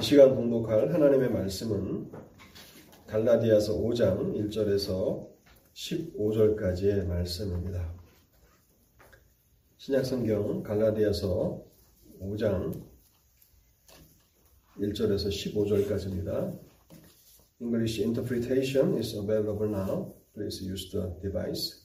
[0.00, 2.10] 이 시간 공독할 하나님의 말씀은
[3.06, 5.28] 갈라디아서 5장 1절에서
[5.74, 7.94] 15절까지의 말씀입니다.
[9.76, 11.62] 신약성경 갈라디아서
[12.18, 12.82] 5장
[14.78, 16.58] 1절에서 15절까지입니다.
[17.60, 20.14] English interpretation is available now.
[20.32, 21.78] Please use the device.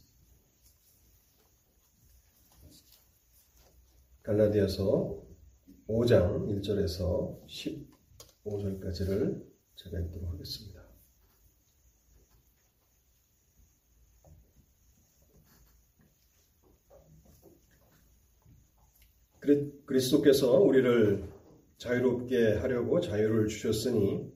[4.23, 5.21] 갈라디아서
[5.89, 7.94] 5장 1절에서 15절까지
[8.45, 9.43] 를
[9.75, 10.85] 제가 읽도록 하겠습니다.
[19.85, 21.27] 그리스도께서 우리를
[21.77, 24.31] 자유롭게 하려고 자유를 주셨으니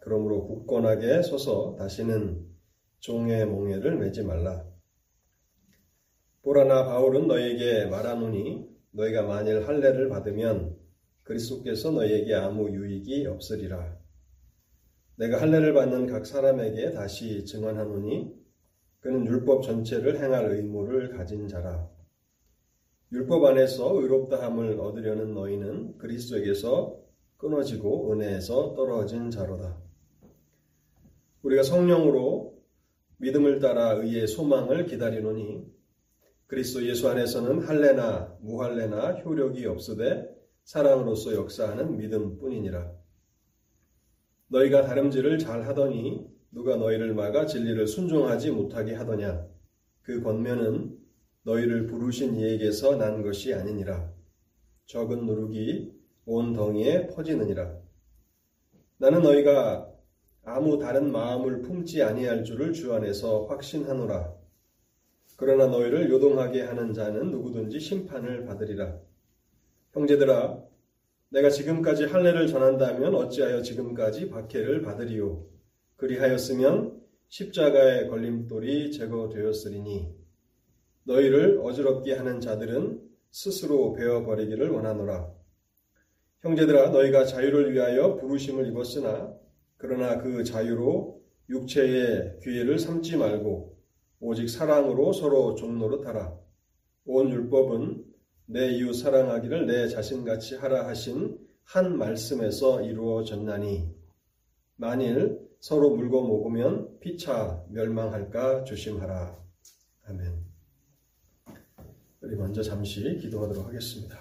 [0.00, 2.46] 그러므로 굳건하게 서서 다시는
[3.00, 4.64] 종의 몽해를 매지 말라.
[6.42, 10.83] 보라나 바울은 너에게 말하노니 너희가 만일 할례를 받으면
[11.24, 13.98] 그리스도께서 너희에게 아무 유익이 없으리라.
[15.16, 18.34] 내가 할례를 받는 각 사람에게 다시 증언하노니
[19.00, 21.88] 그는 율법 전체를 행할 의무를 가진 자라.
[23.12, 27.00] 율법 안에서 의롭다함을 얻으려는 너희는 그리스도에게서
[27.36, 29.78] 끊어지고 은혜에서 떨어진 자로다.
[31.42, 32.58] 우리가 성령으로
[33.18, 35.64] 믿음을 따라 의의 소망을 기다리노니
[36.46, 40.33] 그리스도 예수 안에서는 할례나 무할례나 효력이 없으되
[40.64, 42.90] 사랑으로서 역사하는 믿음뿐이니라.
[44.48, 49.46] 너희가 다름질을 잘 하더니 누가 너희를 막아 진리를 순종하지 못하게 하더냐?
[50.02, 50.98] 그 권면은
[51.42, 54.10] 너희를 부르신 이에게서 난 것이 아니니라.
[54.86, 55.92] 적은 누룩이
[56.26, 57.76] 온 덩이에 퍼지느니라.
[58.98, 59.90] 나는 너희가
[60.44, 64.32] 아무 다른 마음을 품지 아니할 줄을 주 안에서 확신하노라.
[65.36, 68.98] 그러나 너희를 요동하게 하는 자는 누구든지 심판을 받으리라.
[69.94, 70.60] 형제들아,
[71.28, 75.46] 내가 지금까지 할례를 전한다면 어찌하여 지금까지 박해를 받으리요?
[75.96, 80.12] 그리하였으면 십자가의 걸림돌이 제거되었으리니
[81.04, 85.32] 너희를 어지럽게 하는 자들은 스스로 베어버리기를 원하노라.
[86.40, 89.32] 형제들아 너희가 자유를 위하여 부르심을 입었으나
[89.76, 93.78] 그러나 그 자유로 육체의 기회를 삼지 말고
[94.18, 96.36] 오직 사랑으로 서로 종로로 하라.
[97.04, 98.13] 온 율법은
[98.46, 103.90] 내 이웃 사랑하기를 내 자신같이 하라 하신 한 말씀에서 이루어졌나니
[104.76, 109.42] 만일 서로 물고 먹으면 피차 멸망할까 조심하라.
[110.04, 110.44] 아멘.
[112.20, 114.18] 우리 먼저 잠시 기도하도록 하겠습니다.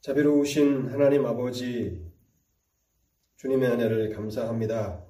[0.00, 2.04] 자비로우신 하나님 아버지,
[3.36, 5.04] 주님의 은혜를 감사합니다.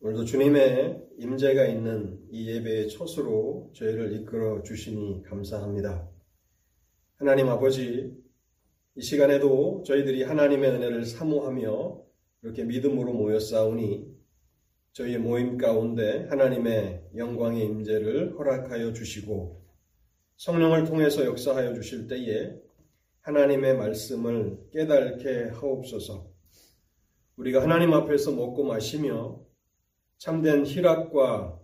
[0.00, 6.10] 오늘도 주님의 임재가 있는 이 예배의 첫으로 저희를 이끌어 주시니 감사합니다.
[7.14, 8.12] 하나님 아버지,
[8.96, 12.02] 이 시간에도 저희들이 하나님의 은혜를 사모하며
[12.42, 14.12] 이렇게 믿음으로 모였사오니
[14.94, 19.64] 저희의 모임 가운데 하나님의 영광의 임재를 허락하여 주시고
[20.36, 22.56] 성령을 통해서 역사하여 주실 때에
[23.20, 26.28] 하나님의 말씀을 깨닫게 하옵소서.
[27.36, 29.40] 우리가 하나님 앞에서 먹고 마시며
[30.18, 31.60] 참된 희락과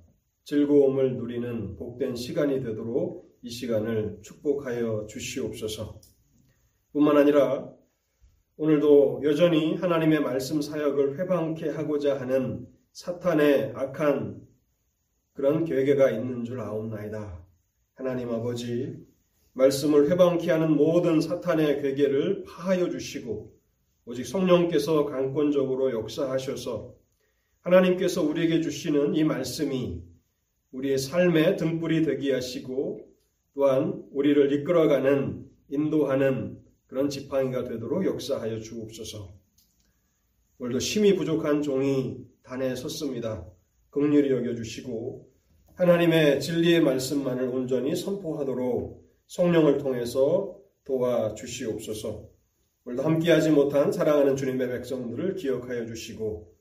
[0.51, 6.01] 즐거움을 누리는 복된 시간이 되도록 이 시간을 축복하여 주시옵소서.
[6.93, 7.73] 뿐만 아니라
[8.57, 14.41] 오늘도 여전히 하나님의 말씀 사역을 회방케 하고자 하는 사탄의 악한
[15.35, 17.47] 그런 계획가 있는 줄 아옵나이다.
[17.95, 18.97] 하나님 아버지,
[19.53, 23.57] 말씀을 회방케 하는 모든 사탄의 괴계를 파하여 주시고
[24.05, 26.93] 오직 성령께서 강권적으로 역사하셔서
[27.61, 30.10] 하나님께서 우리에게 주시는 이 말씀이
[30.73, 33.01] 우리의 삶의 등불이 되게 하시고
[33.55, 39.35] 또한 우리를 이끌어가는 인도하는 그런 지팡이가 되도록 역사하여 주옵소서.
[40.59, 43.47] 오늘도 심히 부족한 종이 단에 섰습니다.
[43.91, 45.29] 긍휼히 여겨 주시고
[45.75, 52.29] 하나님의 진리의 말씀만을 온전히 선포하도록 성령을 통해서 도와 주시옵소서.
[52.85, 56.53] 오늘도 함께하지 못한 사랑하는 주님의 백성들을 기억하여 주시고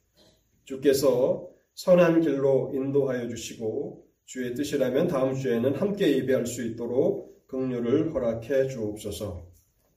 [0.66, 1.49] 주께서
[1.80, 9.48] 선한 길로 인도하여 주시고 주의 뜻이라면 다음 주에는 함께 예배할 수 있도록 긍휼을 허락해 주옵소서.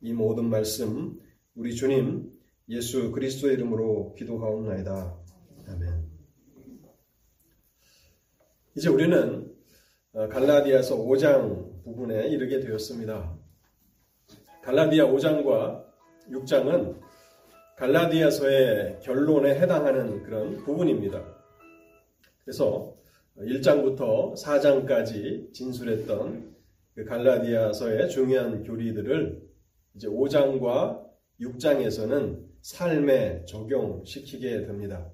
[0.02, 1.18] 이 모든 말씀
[1.56, 2.30] 우리 주님
[2.68, 5.18] 예수 그리스도의 이름으로 기도하옵나이다.
[5.66, 6.04] 아멘.
[8.76, 9.52] 이제 우리는
[10.12, 13.36] 어, 갈라디아서 5장 부분에 이르게 되었습니다.
[14.62, 15.84] 갈라디아 5장과
[16.30, 17.00] 6장은
[17.76, 21.31] 갈라디아서의 결론에 해당하는 그런 부분입니다.
[22.44, 22.96] 그래서
[23.38, 26.54] 1장부터 4장까지 진술했던
[26.94, 29.42] 그 갈라디아서의 중요한 교리들을
[29.94, 31.02] 이제 5장과
[31.40, 35.10] 6장에서는 삶에 적용시키게 됩니다.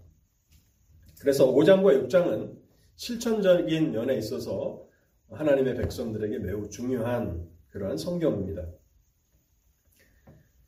[1.21, 2.59] 그래서 5장과 6장은
[2.97, 4.87] 실천적인 면에 있어서
[5.31, 8.67] 하나님의 백성들에게 매우 중요한 그러한 성경입니다.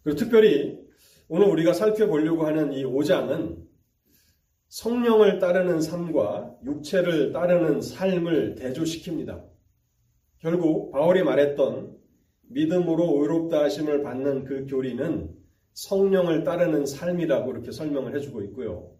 [0.03, 0.79] 그리고 특별히
[1.29, 3.69] 오늘 우리가 살펴보려고 하는 이 5장은
[4.70, 9.44] 성령을 따르는 삶과 육체를 따르는 삶을 대조시킵니다.
[10.38, 11.96] 결국 바울이 말했던
[12.43, 15.28] 믿음으로 의롭다 하심을 받는 그 교리는
[15.72, 18.93] 성령을 따르는 삶이라고 이렇게 설명을 해주고 있고요.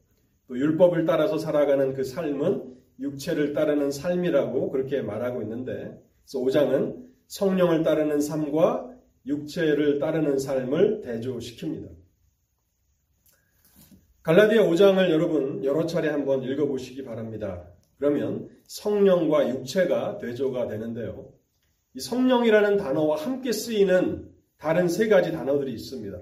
[0.49, 6.97] 또 율법을 따라서 살아가는 그 삶은 육체를 따르는 삶이라고 그렇게 말하고 있는데, 그래서 5장은
[7.29, 8.91] 성령을 따르는 삶과
[9.25, 12.00] 육체를 따르는 삶을 대조시킵니다.
[14.23, 17.67] 갈라디아 5장을 여러분 여러 차례 한번 읽어보시기 바랍니다.
[17.99, 21.33] 그러면 성령과 육체가 대조가 되는데요.
[21.95, 26.21] 이 성령이라는 단어와 함께 쓰이는 다른 세 가지 단어들이 있습니다.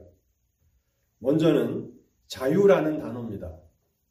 [1.18, 1.92] 먼저는
[2.28, 3.56] 자유라는 단어입니다.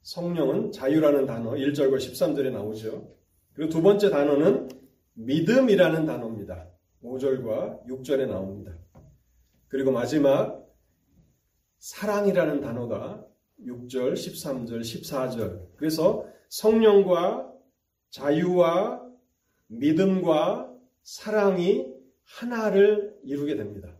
[0.01, 3.15] 성령은 자유라는 단어 1절과 13절에 나오죠.
[3.53, 4.69] 그리고 두 번째 단어는
[5.13, 6.67] 믿음이라는 단어입니다.
[7.03, 8.73] 5절과 6절에 나옵니다.
[9.69, 10.67] 그리고 마지막
[11.79, 13.25] 사랑이라는 단어가
[13.65, 15.67] 6절, 13절, 14절.
[15.75, 17.51] 그래서 성령과
[18.09, 19.03] 자유와
[19.67, 20.73] 믿음과
[21.03, 21.87] 사랑이
[22.23, 23.97] 하나를 이루게 됩니다.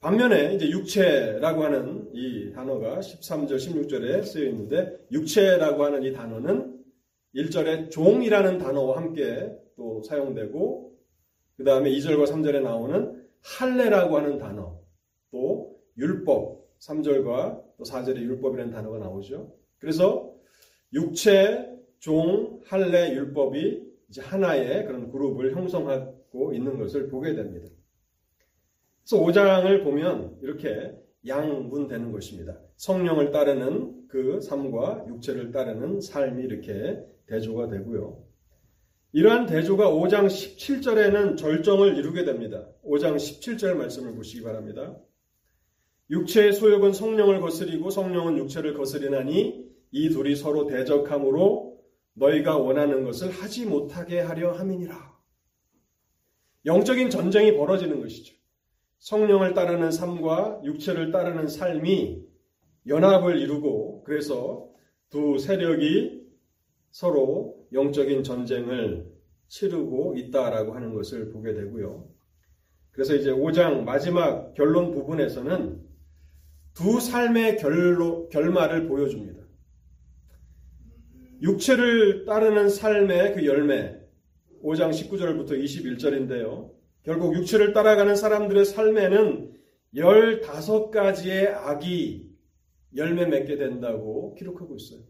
[0.00, 6.80] 반면에 이제 육체라고 하는 이 단어가 13절, 16절에 쓰여 있는데 육체라고 하는 이 단어는
[7.34, 10.98] 1절에 종이라는 단어와 함께 또 사용되고
[11.56, 14.80] 그 다음에 2절과 3절에 나오는 할례라고 하는 단어
[15.30, 19.54] 또 율법 3절과 또 4절에 율법이라는 단어가 나오죠.
[19.78, 20.34] 그래서
[20.92, 27.68] 육체, 종, 할례, 율법이 이제 하나의 그런 그룹을 형성하고 있는 것을 보게 됩니다.
[29.04, 30.96] 그래서 5장을 보면 이렇게
[31.26, 32.58] 양분되는 것입니다.
[32.76, 38.24] 성령을 따르는 그 삶과 육체를 따르는 삶이 이렇게 대조가 되고요.
[39.12, 42.68] 이러한 대조가 5장 17절에는 절정을 이루게 됩니다.
[42.84, 44.96] 5장 17절 말씀을 보시기 바랍니다.
[46.10, 51.80] 육체의 소욕은 성령을 거스리고 성령은 육체를 거스리나니 이 둘이 서로 대적함으로
[52.14, 55.18] 너희가 원하는 것을 하지 못하게 하려 함이니라.
[56.66, 58.34] 영적인 전쟁이 벌어지는 것이죠.
[58.98, 62.22] 성령을 따르는 삶과 육체를 따르는 삶이
[62.86, 64.68] 연합을 이루고 그래서
[65.08, 66.28] 두 세력이
[66.90, 69.10] 서로 영적인 전쟁을
[69.48, 72.08] 치르고 있다라고 하는 것을 보게 되고요.
[72.90, 75.89] 그래서 이제 5장 마지막 결론 부분에서는
[76.74, 79.40] 두 삶의 결로, 결말을 보여줍니다.
[81.42, 83.98] 육체를 따르는 삶의 그 열매,
[84.62, 86.70] 5장 19절부터 21절인데요.
[87.02, 89.54] 결국 육체를 따라가는 사람들의 삶에는
[89.94, 92.30] 15가지의 악이
[92.96, 95.00] 열매 맺게 된다고 기록하고 있어요.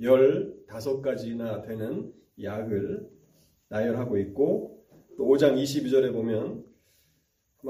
[0.00, 3.08] 15가지나 되는 이 악을
[3.68, 4.84] 나열하고 있고
[5.16, 6.64] 또 5장 22절에 보면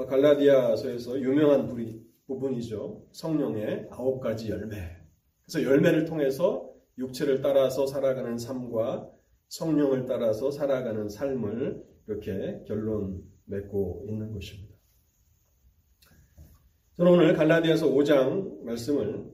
[0.07, 1.67] 갈라디아서에서 유명한
[2.27, 3.05] 부분이죠.
[3.11, 4.97] 성령의 아홉 가지 열매.
[5.43, 9.09] 그래서 열매를 통해서 육체를 따라서 살아가는 삶과
[9.49, 14.73] 성령을 따라서 살아가는 삶을 이렇게 결론 맺고 있는 것입니다.
[16.97, 19.33] 저는 오늘 갈라디아서 5장 말씀을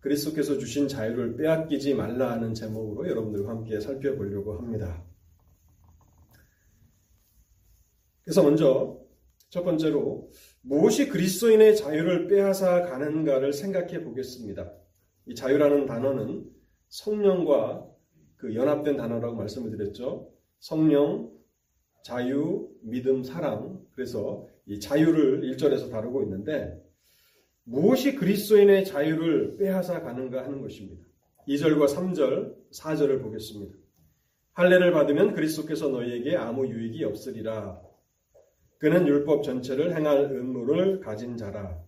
[0.00, 5.04] 그리스도께서 주신 자유를 빼앗기지 말라 하는 제목으로 여러분들과 함께 살펴보려고 합니다.
[8.22, 9.00] 그래서 먼저
[9.48, 10.30] 첫 번째로
[10.62, 14.72] 무엇이 그리스도인의 자유를 빼앗아 가는가를 생각해 보겠습니다.
[15.26, 16.44] 이 자유라는 단어는
[16.88, 17.86] 성령과
[18.36, 20.32] 그 연합된 단어라고 말씀을 드렸죠.
[20.58, 21.30] 성령,
[22.02, 23.80] 자유, 믿음, 사랑.
[23.92, 26.82] 그래서 이 자유를 1절에서 다루고 있는데
[27.64, 31.06] 무엇이 그리스도인의 자유를 빼앗아 가는가 하는 것입니다.
[31.48, 33.76] 2절과 3절, 4절을 보겠습니다.
[34.52, 37.80] 할례를 받으면 그리스도께서 너희에게 아무 유익이 없으리라.
[38.78, 41.82] 그는 율법 전체를 행할 의무를 가진 자라.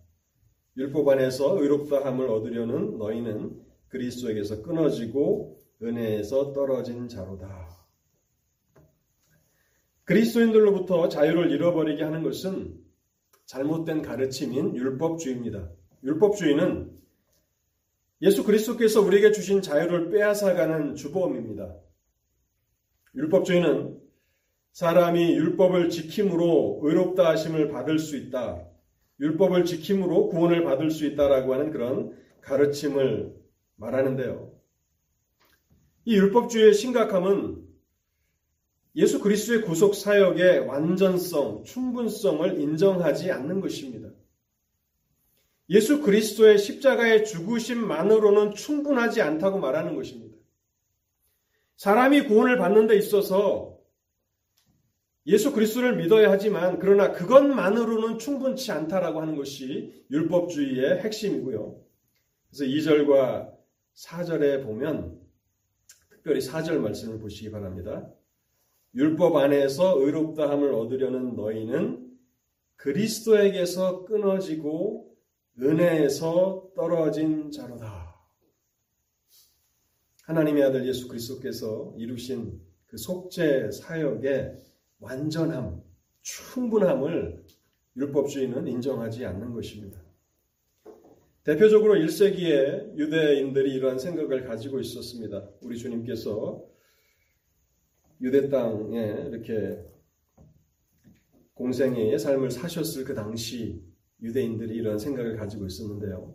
[0.76, 7.68] 율법 안에서 의롭다함을 얻으려는 너희는 그리스도에게서 끊어지고 은혜에서 떨어진 자로다.
[10.04, 12.76] 그리스도인들로부터 자유를 잃어버리게 하는 것은
[13.46, 15.70] 잘못된 가르침인 율법주의입니다.
[16.02, 16.98] 율법주의는
[18.22, 21.76] 예수 그리스도께서 우리에게 주신 자유를 빼앗아가는 주범입니다.
[23.14, 24.00] 율법주의는
[24.72, 28.66] 사람이 율법을 지킴으로 의롭다 하심을 받을 수 있다.
[29.20, 33.34] 율법을 지킴으로 구원을 받을 수 있다라고 하는 그런 가르침을
[33.76, 34.52] 말하는데요.
[36.06, 37.68] 이 율법주의의 심각함은
[38.96, 44.08] 예수 그리스도의 구속 사역의 완전성, 충분성을 인정하지 않는 것입니다.
[45.68, 50.36] 예수 그리스도의 십자가의 죽으심만으로는 충분하지 않다고 말하는 것입니다.
[51.76, 53.79] 사람이 구원을 받는 데 있어서
[55.26, 61.80] 예수 그리스도를 믿어야 하지만 그러나 그것만으로는 충분치 않다라고 하는 것이 율법주의의 핵심이고요.
[62.48, 63.54] 그래서 2절과
[63.94, 65.20] 4절에 보면
[66.10, 68.10] 특별히 4절 말씀을 보시기 바랍니다.
[68.94, 72.10] 율법 안에서 의롭다함을 얻으려는 너희는
[72.76, 75.14] 그리스도에게서 끊어지고
[75.60, 78.16] 은혜에서 떨어진 자로다.
[80.24, 84.69] 하나님의 아들 예수 그리스도께서 이루신 그 속죄 사역의
[85.00, 85.82] 완전함,
[86.22, 87.44] 충분함을
[87.96, 90.00] 율법주의는 인정하지 않는 것입니다.
[91.42, 95.48] 대표적으로 1세기에 유대인들이 이러한 생각을 가지고 있었습니다.
[95.62, 96.62] 우리 주님께서
[98.20, 99.82] 유대 땅에 이렇게
[101.54, 103.82] 공생애의 삶을 사셨을 그 당시
[104.22, 106.34] 유대인들이 이런 생각을 가지고 있었는데요.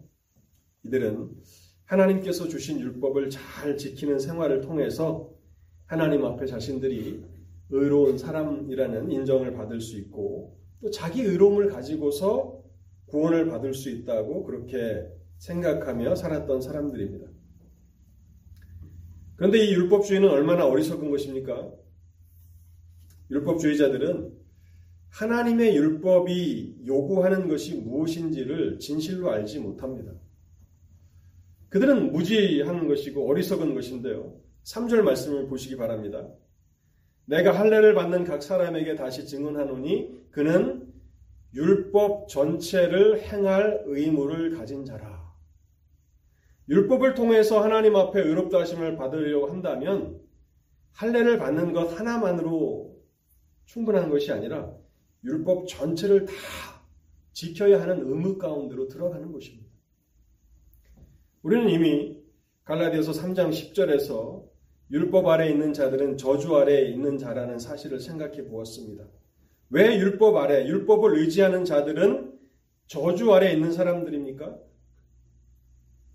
[0.83, 1.35] 이들은
[1.85, 5.31] 하나님께서 주신 율법을 잘 지키는 생활을 통해서
[5.85, 7.23] 하나님 앞에 자신들이
[7.69, 12.63] 의로운 사람이라는 인정을 받을 수 있고 또 자기 의로움을 가지고서
[13.07, 15.07] 구원을 받을 수 있다고 그렇게
[15.37, 17.27] 생각하며 살았던 사람들입니다.
[19.35, 21.71] 그런데 이 율법주의는 얼마나 어리석은 것입니까?
[23.31, 24.33] 율법주의자들은
[25.09, 30.13] 하나님의 율법이 요구하는 것이 무엇인지를 진실로 알지 못합니다.
[31.69, 34.39] 그들은 무지한 것이고 어리석은 것인데요.
[34.63, 36.27] 3절 말씀을 보시기 바랍니다.
[37.25, 40.93] 내가 할례를 받는 각 사람에게 다시 증언하노니 그는
[41.53, 45.33] 율법 전체를 행할 의무를 가진 자라.
[46.67, 50.19] 율법을 통해서 하나님 앞에 의롭다 하심을 받으려고 한다면
[50.93, 52.95] 할례를 받는 것 하나만으로
[53.65, 54.71] 충분한 것이 아니라
[55.23, 56.33] 율법 전체를 다
[57.33, 59.69] 지켜야 하는 의무 가운데로 들어가는 것입니다.
[61.41, 62.17] 우리는 이미
[62.63, 64.43] 갈라디아서 3장 10절에서
[64.91, 69.05] 율법 아래 있는 자들은 저주 아래에 있는 자라는 사실을 생각해 보았습니다.
[69.71, 72.33] 왜 율법 아래, 율법을 의지하는 자들은
[72.87, 74.57] 저주 아래 있는 사람들입니까?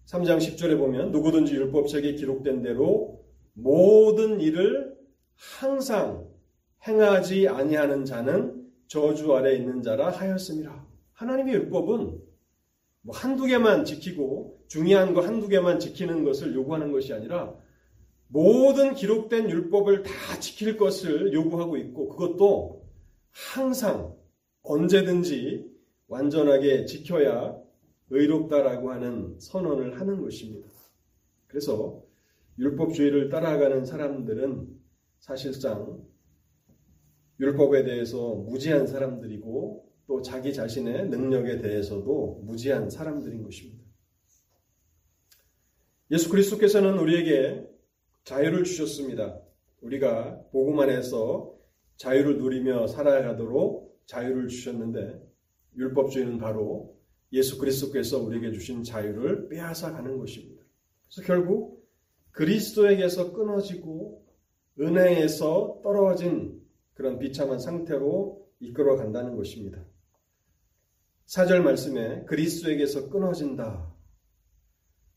[0.06, 4.96] 3장 10절에 보면 누구든지 율법책에 기록된 대로 모든 일을
[5.36, 6.28] 항상
[6.86, 10.86] 행하지 아니하는 자는 저주 아래 있는 자라 하였습니다.
[11.12, 12.20] 하나님의 율법은
[13.02, 17.54] 뭐 한두 개만 지키고 중요한 거 한두 개만 지키는 것을 요구하는 것이 아니라
[18.32, 22.88] 모든 기록된 율법을 다 지킬 것을 요구하고 있고 그것도
[23.30, 24.16] 항상
[24.62, 25.68] 언제든지
[26.06, 27.56] 완전하게 지켜야
[28.10, 30.68] 의롭다라고 하는 선언을 하는 것입니다.
[31.48, 32.02] 그래서
[32.58, 34.68] 율법주의를 따라가는 사람들은
[35.18, 36.04] 사실상
[37.40, 43.84] 율법에 대해서 무지한 사람들이고 또 자기 자신의 능력에 대해서도 무지한 사람들인 것입니다.
[46.10, 47.69] 예수 그리스도께서는 우리에게
[48.30, 49.40] 자유를 주셨습니다.
[49.80, 51.52] 우리가 복음 안에서
[51.96, 55.20] 자유를 누리며 살아가도록 자유를 주셨는데
[55.76, 56.96] 율법주의는 바로
[57.32, 60.62] 예수 그리스도께서 우리에게 주신 자유를 빼앗아 가는 것입니다.
[61.08, 61.90] 그래서 결국
[62.30, 64.24] 그리스도에게서 끊어지고
[64.78, 66.62] 은혜에서 떨어진
[66.94, 69.84] 그런 비참한 상태로 이끌어 간다는 것입니다.
[71.26, 73.92] 사절 말씀에 그리스도에게서 끊어진다.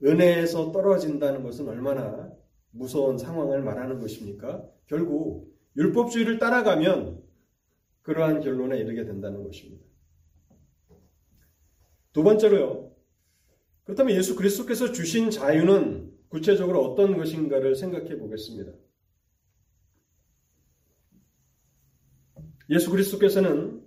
[0.03, 2.33] 은혜에서 떨어진다는 것은 얼마나
[2.73, 4.67] 무서운 상황을 말하는 것입니까?
[4.87, 7.23] 결국 율법주의를 따라가면
[8.01, 9.85] 그러한 결론에 이르게 된다는 것입니다.
[12.11, 12.93] 두 번째로요.
[13.85, 18.71] 그렇다면 예수 그리스도께서 주신 자유는 구체적으로 어떤 것인가를 생각해 보겠습니다.
[22.69, 23.83] 예수 그리스도께서는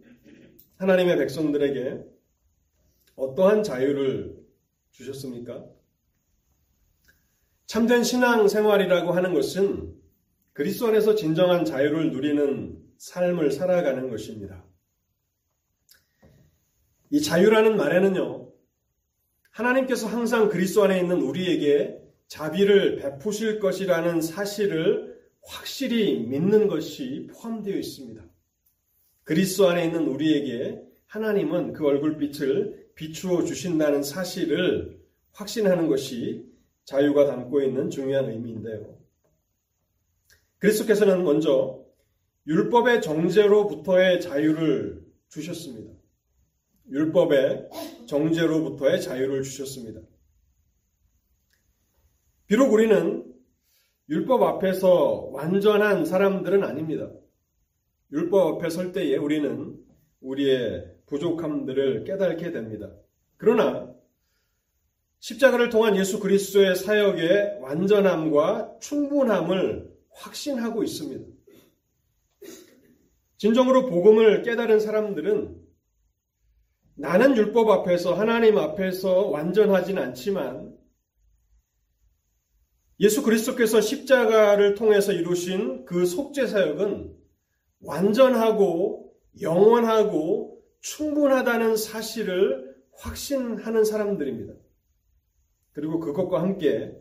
[0.76, 2.04] 하나님의 백성들에게
[3.16, 4.44] 어떠한 자유를
[4.90, 5.75] 주셨습니까?
[7.66, 9.92] 참된 신앙 생활이라고 하는 것은
[10.52, 14.64] 그리스도 안에서 진정한 자유를 누리는 삶을 살아가는 것입니다.
[17.10, 18.52] 이 자유라는 말에는요,
[19.50, 28.24] 하나님께서 항상 그리스도 안에 있는 우리에게 자비를 베푸실 것이라는 사실을 확실히 믿는 것이 포함되어 있습니다.
[29.24, 35.00] 그리스도 안에 있는 우리에게 하나님은 그 얼굴빛을 비추어 주신다는 사실을
[35.32, 36.45] 확신하는 것이
[36.86, 38.96] 자유가 담고 있는 중요한 의미인데요.
[40.58, 41.84] 그리스도께서는 먼저
[42.46, 45.92] 율법의 정죄로부터의 자유를 주셨습니다.
[46.88, 47.68] 율법의
[48.06, 50.00] 정죄로부터의 자유를 주셨습니다.
[52.46, 53.34] 비록 우리는
[54.08, 57.10] 율법 앞에서 완전한 사람들은 아닙니다.
[58.12, 59.76] 율법 앞에 설 때에 우리는
[60.20, 62.94] 우리의 부족함들을 깨닫게 됩니다.
[63.36, 63.95] 그러나
[65.26, 71.26] 십자가를 통한 예수 그리스도의 사역의 완전함과 충분함을 확신하고 있습니다.
[73.36, 75.60] 진정으로 복음을 깨달은 사람들은
[76.94, 80.72] 나는 율법 앞에서 하나님 앞에서 완전하진 않지만
[83.00, 87.16] 예수 그리스도께서 십자가를 통해서 이루신 그 속죄 사역은
[87.80, 94.65] 완전하고 영원하고 충분하다는 사실을 확신하는 사람들입니다.
[95.76, 96.98] 그리고 그것과 함께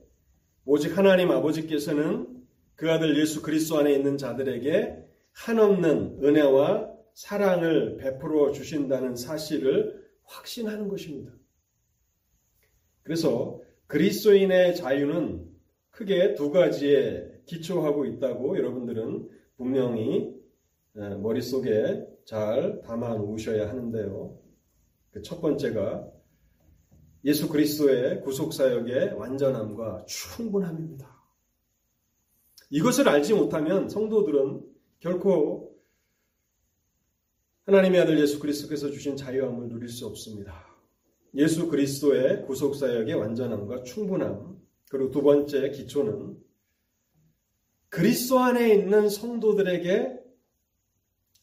[0.66, 2.44] 오직 하나님 아버지께서는
[2.76, 4.98] 그 아들 예수 그리스도 안에 있는 자들에게
[5.32, 11.32] 한없는 은혜와 사랑을 베풀어 주신다는 사실을 확신하는 것입니다.
[13.04, 15.50] 그래서 그리스도인의 자유는
[15.92, 20.36] 크게 두 가지에 기초하고 있다고 여러분들은 분명히
[20.92, 24.38] 머릿속에 잘 담아 놓으셔야 하는데요.
[25.12, 26.12] 그 첫 번째가
[27.26, 31.16] 예수 그리스도의 구속사역의 완전함과 충분함입니다.
[32.70, 34.62] 이것을 알지 못하면 성도들은
[35.00, 35.76] 결코
[37.66, 40.68] 하나님의 아들 예수 그리스도께서 주신 자유함을 누릴 수 없습니다.
[41.34, 46.38] 예수 그리스도의 구속사역의 완전함과 충분함, 그리고 두 번째 기초는
[47.90, 50.20] 그리스도 안에 있는 성도들에게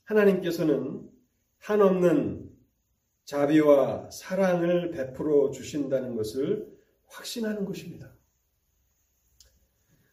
[0.05, 1.11] 하나님께서는
[1.59, 2.42] 한없는
[3.25, 6.67] 자비와 사랑을 베풀어 주신다는 것을
[7.09, 8.12] 확신하는 것입니다.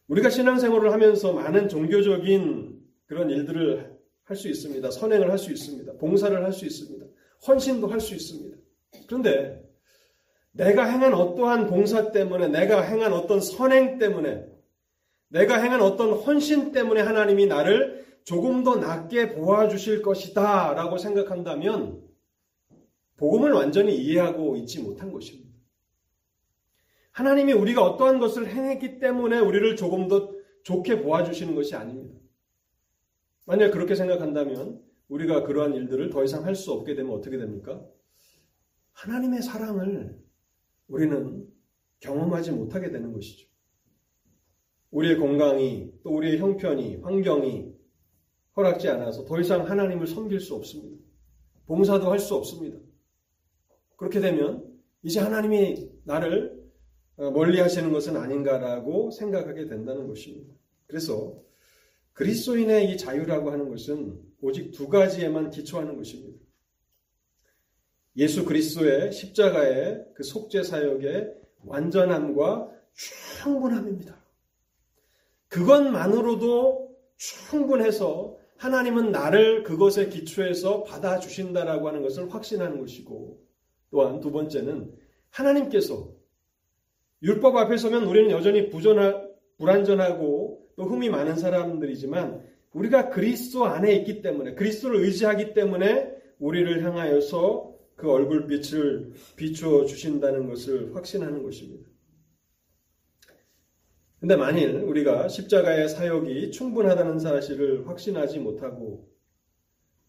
[0.08, 4.92] 우리가 신앙생활을 하면서 많은 종교적인 그런 일들을 할 수 있습니다.
[4.92, 5.94] 선행을 할 수 있습니다.
[5.94, 7.06] 봉사를 할 수 있습니다.
[7.48, 8.58] 헌신도 할 수 있습니다.
[9.08, 9.64] 그런데
[10.52, 14.46] 내가 행한 어떠한 봉사 때문에, 내가 행한 어떤 선행 때문에,
[15.30, 22.02] 내가 행한 어떤 헌신 때문에 하나님이 나를 조금 더 낫게 보아주실 것이다 라고 생각한다면
[23.20, 25.50] 복음을 완전히 이해하고 있지 못한 것입니다.
[27.12, 32.18] 하나님이 우리가 어떠한 것을 행했기 때문에 우리를 조금 더 좋게 보아주시는 것이 아닙니다.
[33.46, 37.84] 만약 그렇게 생각한다면 우리가 그러한 일들을 더 이상 할 수 없게 되면 어떻게 됩니까?
[38.94, 40.18] 하나님의 사랑을
[40.88, 41.46] 우리는
[42.00, 43.48] 경험하지 못하게 되는 것이죠.
[44.92, 47.74] 우리의 건강이 또 우리의 형편이 환경이
[48.56, 51.04] 허락지 않아서 더 이상 하나님을 섬길 수 없습니다.
[51.66, 52.80] 봉사도 할 수 없습니다.
[54.00, 54.66] 그렇게 되면
[55.04, 56.58] 이제 하나님이 나를
[57.18, 60.54] 어, 멀리 하시는 것은 아닌가라고 생각하게 된다는 것입니다.
[60.88, 61.38] 그래서
[62.14, 66.40] 그리스도인의 이 자유라고 하는 것은 오직 두 가지에만 기초하는 것입니다.
[68.16, 71.34] 예수 그리스도의 십자가의 그 속죄 사역의
[71.66, 74.18] 완전함과 충분함입니다.
[75.50, 83.49] 그것만으로도 충분해서 하나님은 나를 그것에 기초해서 받아주신다라고 하는 것을 확신하는 것이고
[83.92, 84.94] 또한 두 번째는
[85.30, 86.12] 하나님께서
[87.22, 94.22] 율법 앞에 서면 우리는 여전히 부전하, 불안전하고 또 흠이 많은 사람들이지만 우리가 그리스도 안에 있기
[94.22, 101.90] 때문에 그리스도를 의지하기 때문에 우리를 향하여서 그 얼굴빛을 비추어 주신다는 것을 확신하는 것입니다.
[104.20, 109.10] 근데 만일 우리가 십자가의 사역이 충분하다는 사실을 확신하지 못하고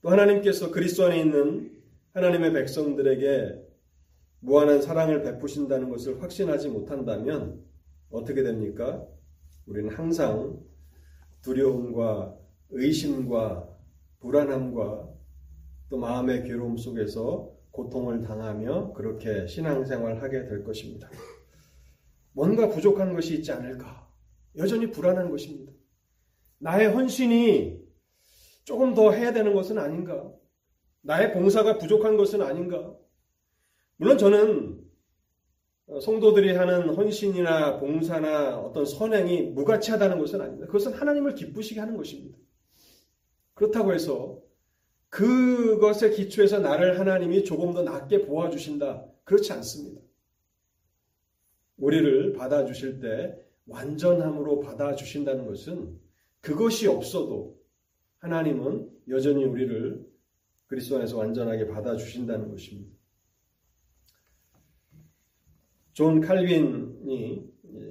[0.02, 1.72] 또 하나님께서 그리스도 안에 있는
[2.12, 3.69] 하나님의 백성들에게
[4.40, 7.62] 무한한 사랑을 베푸신다는 것을 확신하지 못한다면
[8.10, 9.06] 어떻게 됩니까?
[9.66, 10.58] 우리는 항상
[11.42, 12.36] 두려움과
[12.70, 13.68] 의심과
[14.20, 15.08] 불안함과
[15.88, 21.08] 또 마음의 괴로움 속에서 고통을 당하며 그렇게 신앙생활 하게 될 것입니다.
[22.32, 24.08] 뭔가 부족한 것이 있지 않을까?
[24.56, 25.72] 여전히 불안한 것입니다.
[26.58, 27.80] 나의 헌신이
[28.64, 30.30] 조금 더 해야 되는 것은 아닌가?
[31.02, 32.94] 나의 봉사가 부족한 것은 아닌가?
[34.00, 34.82] 물론 저는
[36.00, 40.66] 성도들이 하는 헌신이나 봉사나 어떤 선행이 무가치하다는 것은 아닙니다.
[40.68, 42.38] 그것은 하나님을 기쁘시게 하는 것입니다.
[43.52, 44.40] 그렇다고 해서
[45.10, 49.04] 그것에 기초해서 나를 하나님이 조금 더 낫게 보아주신다.
[49.24, 50.00] 그렇지 않습니다.
[51.76, 56.00] 우리를 받아주실 때 완전함으로 받아주신다는 것은
[56.40, 57.60] 그것이 없어도
[58.20, 60.08] 하나님은 여전히 우리를
[60.68, 62.99] 그리스도 안에서 완전하게 받아주신다는 것입니다.
[66.00, 67.46] 존 칼빈이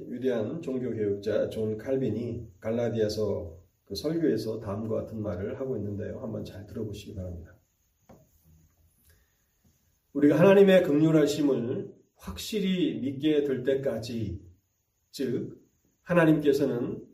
[0.08, 6.20] 위대한 종교개혁자 존 칼빈이 갈라디아서 그 설교에서 다음과 같은 말을 하고 있는데요.
[6.20, 7.56] 한번 잘 들어보시기 바랍니다.
[10.14, 14.42] 우리가 하나님의 긍휼하심을 확실히 믿게 될 때까지
[15.12, 15.62] 즉
[16.02, 17.06] 하나님께서는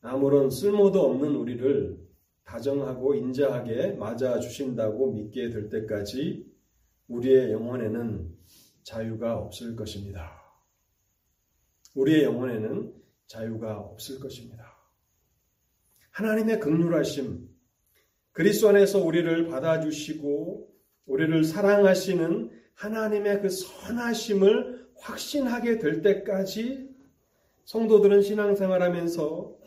[0.00, 1.98] 아무런 쓸모도 없는 우리를
[2.44, 6.50] 다정하고 인자하게 맞아 주신다고 믿게 될 때까지
[7.08, 8.34] 우리의 영혼에는
[8.82, 10.37] 자유가 없을 것입니다.
[11.98, 12.94] 우리의 영혼에는
[13.26, 14.76] 자유가 없을 것입니다.
[16.10, 17.48] 하나님의 극률하심,
[18.32, 20.72] 그리스도 안에서 우리를 받아주시고
[21.06, 26.88] 우리를 사랑하시는 하나님의 그 선하심을 확신하게 될 때까지
[27.64, 29.58] 성도들은 신앙생활하면서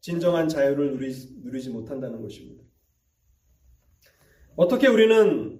[0.00, 0.98] 진정한 자유를
[1.42, 2.62] 누리지 못한다는 것입니다.
[4.56, 5.58] 어떻게 우리는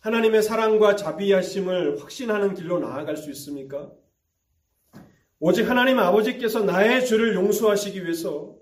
[0.00, 3.92] 하나님의 사랑과 자비하심을 확신하는 길로 나아갈 수 있습니까?
[5.40, 8.56] 오직 하나님 아버지께서 나의 죄를 용서하시기 위해서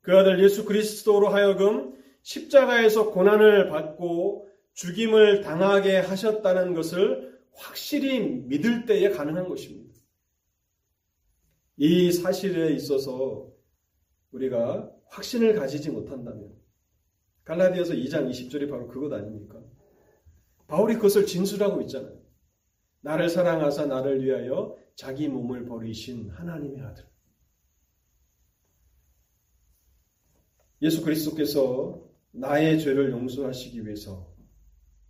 [0.00, 9.10] 그 아들 예수 그리스도로 하여금 십자가에서 고난을 받고 죽임을 당하게 하셨다는 것을 확실히 믿을 때에
[9.10, 9.90] 가능한 것입니다.
[11.76, 13.48] 이 사실에 있어서
[14.30, 16.52] 우리가 확신을 가지지 못한다면
[17.44, 19.60] 갈라디아서 2장 20절이 바로 그것 아닙니까?
[20.68, 22.20] 바울이 그것을 진술하고 있잖아요.
[23.00, 27.06] 나를 사랑하사 나를 위하여 자기 몸을 버리신 하나님의 아들.
[30.82, 34.30] 예수 그리스도께서 나의 죄를 용서하시기 위해서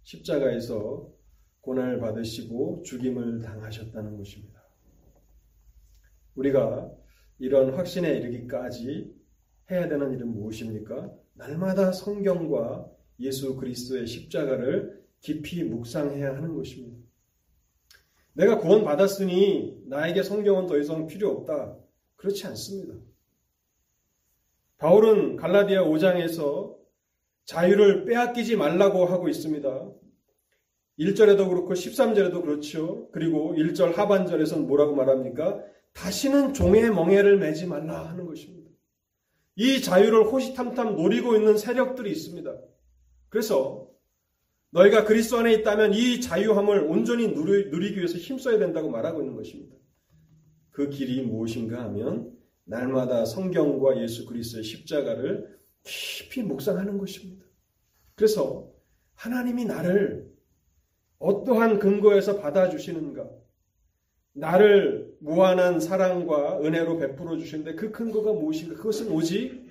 [0.05, 1.13] 십자가에서
[1.63, 4.63] 고난을 받으시고 죽임을 당하셨다는 것입니다.
[6.37, 6.97] 우리가
[7.41, 9.13] 이런 확신에 이르기까지
[9.73, 11.13] 해야 되는 일은 무엇입니까?
[11.35, 17.00] 날마다 성경과 예수 그리스도의 십자가를 깊이 묵상해야 하는 것입니다.
[18.41, 21.77] 내가 구원받았으니 나에게 성경은 더 이상 필요 없다.
[22.17, 22.95] 그렇지 않습니다.
[24.79, 26.75] 바울은 갈라디아 5장에서
[27.45, 29.91] 자유를 빼앗기지 말라고 하고 있습니다.
[30.99, 33.11] 1절에도 그렇고 13절에도 그렇죠.
[33.13, 35.61] 그리고 1절 하반절에서는 뭐라고 말합니까?
[35.93, 38.71] 다시는 종의 멍에를 매지 말라 하는 것입니다.
[39.57, 42.57] 이 자유를 호시탐탐 노리고 있는 세력들이 있습니다.
[43.29, 43.90] 그래서
[44.71, 49.77] 너희가 그리스도 안에 있다면 이 자유함을 온전히 누리, 누리기 위해서 힘써야 된다고 말하고 있는 것입니다.
[50.71, 52.33] 그 길이 무엇인가 하면
[52.65, 57.45] 날마다 성경과 예수 그리스도의 십자가를 깊이 묵상하는 것입니다.
[58.15, 58.71] 그래서
[59.15, 60.31] 하나님이 나를
[61.19, 63.29] 어떠한 근거에서 받아주시는가?
[64.33, 68.77] 나를 무한한 사랑과 은혜로 베풀어 주시는데 그 근거가 무엇인가?
[68.77, 69.69] 그것은 오직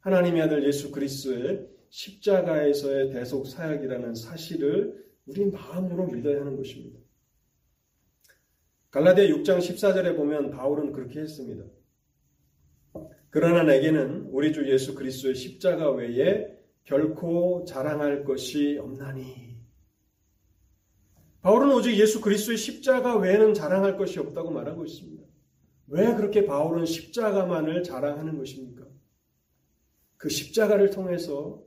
[0.00, 6.98] 하나님의 아들 예수 그리스도의 십자가에서의 대속 사역이라는 사실을 우리 마음으로 믿어야 하는 것입니다.
[8.90, 11.64] 갈라디아 6장 14절에 보면 바울은 그렇게 했습니다.
[13.30, 16.48] 그러나 내게는 우리 주 예수 그리스도의 십자가 외에
[16.82, 19.56] 결코 자랑할 것이 없나니.
[21.42, 25.22] 바울은 오직 예수 그리스도의 십자가 외에는 자랑할 것이 없다고 말하고 있습니다.
[25.88, 28.84] 왜 그렇게 바울은 십자가만을 자랑하는 것입니까?
[30.16, 31.62] 그 십자가를 통해서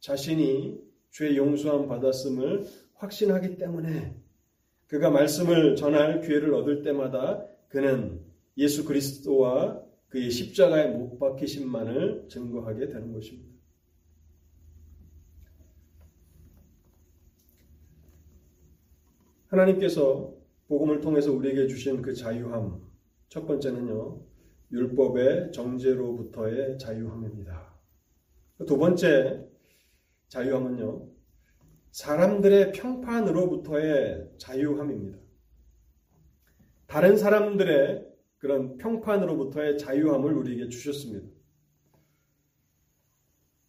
[0.00, 0.78] 자신이
[1.10, 4.16] 죄 용서함 받았음을 확신하기 때문에
[4.86, 8.24] 그가 말씀을 전할 기회를 얻을 때마다 그는
[8.56, 13.48] 예수 그리스도와 그의 십자가에 못 박히심만을 증거하게 되는 것입니다.
[19.48, 20.34] 하나님께서
[20.68, 22.80] 복음을 통해서 우리에게 주신 그 자유함
[23.28, 24.20] 첫 번째는요
[24.70, 27.74] 율법의 정죄로부터의 자유함입니다.
[28.66, 29.47] 두 번째
[30.28, 31.08] 자유함은요
[31.90, 35.18] 사람들의 평판으로부터의 자유함입니다.
[36.86, 38.06] 다른 사람들의
[38.38, 41.26] 그런 평판으로부터의 자유함을 우리에게 주셨습니다.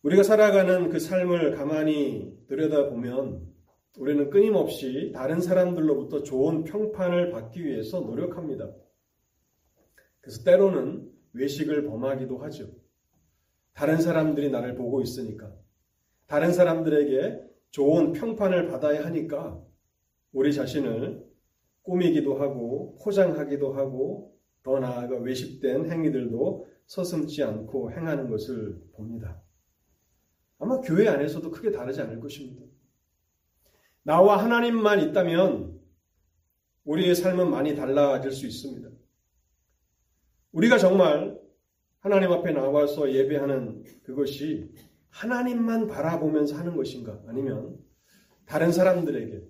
[0.04, 3.50] 우리가 살아가는 그 삶을 가만히 들여다보면
[3.98, 8.72] 우리는 끊임없이 다른 사람들로부터 좋은 평판을 받기 위해서 노력합니다.
[10.22, 12.70] 그래서 때로는 외식을 범하기도 하죠.
[13.74, 15.52] 다른 사람들이 나를 보고 있으니까.
[16.30, 19.60] 다른 사람들에게 좋은 평판을 받아야 하니까
[20.32, 21.28] 우리 자신을
[21.82, 29.42] 꾸미기도 하고 포장하기도 하고 더 나아가 외식된 행위들도 서슴지 않고 행하는 것을 봅니다.
[30.60, 32.64] 아마 교회 안에서도 크게 다르지 않을 것입니다.
[34.04, 35.80] 나와 하나님만 있다면
[36.84, 38.88] 우리의 삶은 많이 달라질 수 있습니다.
[40.52, 41.40] 우리가 정말
[42.02, 44.72] 하나님 앞에 나와서 예배하는 그것이
[45.10, 47.20] 하나님만 바라보면서 하는 것인가?
[47.28, 47.78] 아니면
[48.46, 49.44] 다른 사람들에게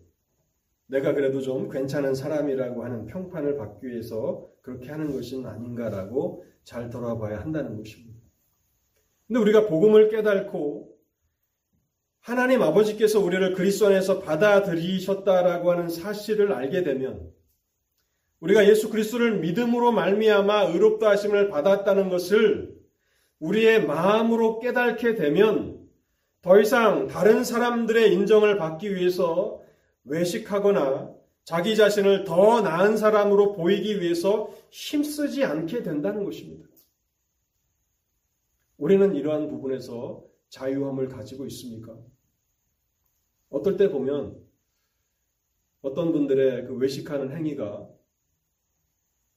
[0.87, 7.39] 내가 그래도 좀 괜찮은 사람이라고 하는 평판을 받기 위해서 그렇게 하는 것은 아닌가라고 잘 돌아봐야
[7.41, 8.19] 한다는 것입니다.
[9.27, 10.97] 근데 우리가 복음을 깨닫고
[12.21, 17.31] 하나님 아버지께서 우리를 그리스도 안에서 받아들이셨다라고 하는 사실을 알게 되면
[18.39, 22.78] 우리가 예수 그리스도를 믿음으로 말미암아 의롭다 하심을 받았다는 것을
[23.39, 25.87] 우리의 마음으로 깨닫게 되면
[26.41, 29.61] 더 이상 다른 사람들의 인정을 받기 위해서
[30.05, 36.67] 외식하거나 자기 자신을 더 나은 사람으로 보이기 위해서 힘쓰지 않게 된다는 것입니다.
[38.77, 41.97] 우리는 이러한 부분에서 자유함을 가지고 있습니까?
[43.49, 44.41] 어떨 때 보면
[45.81, 47.89] 어떤 분들의 그 외식하는 행위가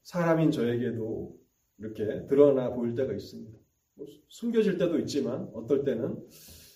[0.02, 1.36] 사람인 저에게도
[1.78, 3.61] 이렇게 드러나 보일 때가 있습니다.
[4.02, 6.26] 뭐 숨겨질 때도 있지만 어떨 때는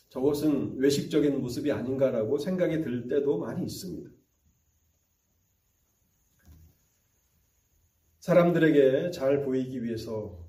[0.09, 4.11] 저것은 외식적인 모습이 아닌가라고 생각이 들 때도 많이 있습니다.
[8.21, 10.45] 사람들에게 잘 보이기 위해서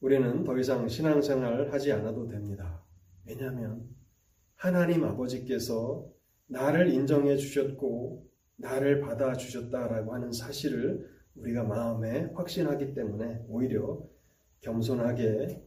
[0.00, 2.82] 우리는 더 이상 신앙생활을 하지 않아도 됩니다.
[3.26, 3.86] 왜냐하면
[4.54, 6.10] 하나님 아버지께서
[6.46, 8.26] 나를 인정해 주셨고
[8.56, 14.02] 나를 받아 주셨다라고 하는 사실을 우리가 마음에 확신하기 때문에 오히려
[14.60, 15.62] 겸손하게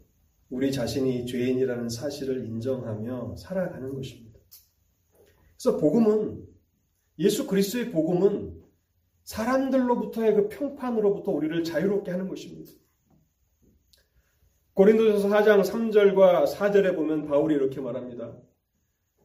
[0.49, 4.39] 우리 자신이 죄인이라는 사실을 인정하며 살아가는 것입니다.
[5.57, 6.45] 그래서 복음은
[7.19, 8.61] 예수 그리스도의 복음은
[9.23, 12.71] 사람들로부터의 그 평판으로부터 우리를 자유롭게 하는 것입니다.
[14.73, 18.35] 고린도서 4장 3절과 4절에 보면 바울이 이렇게 말합니다.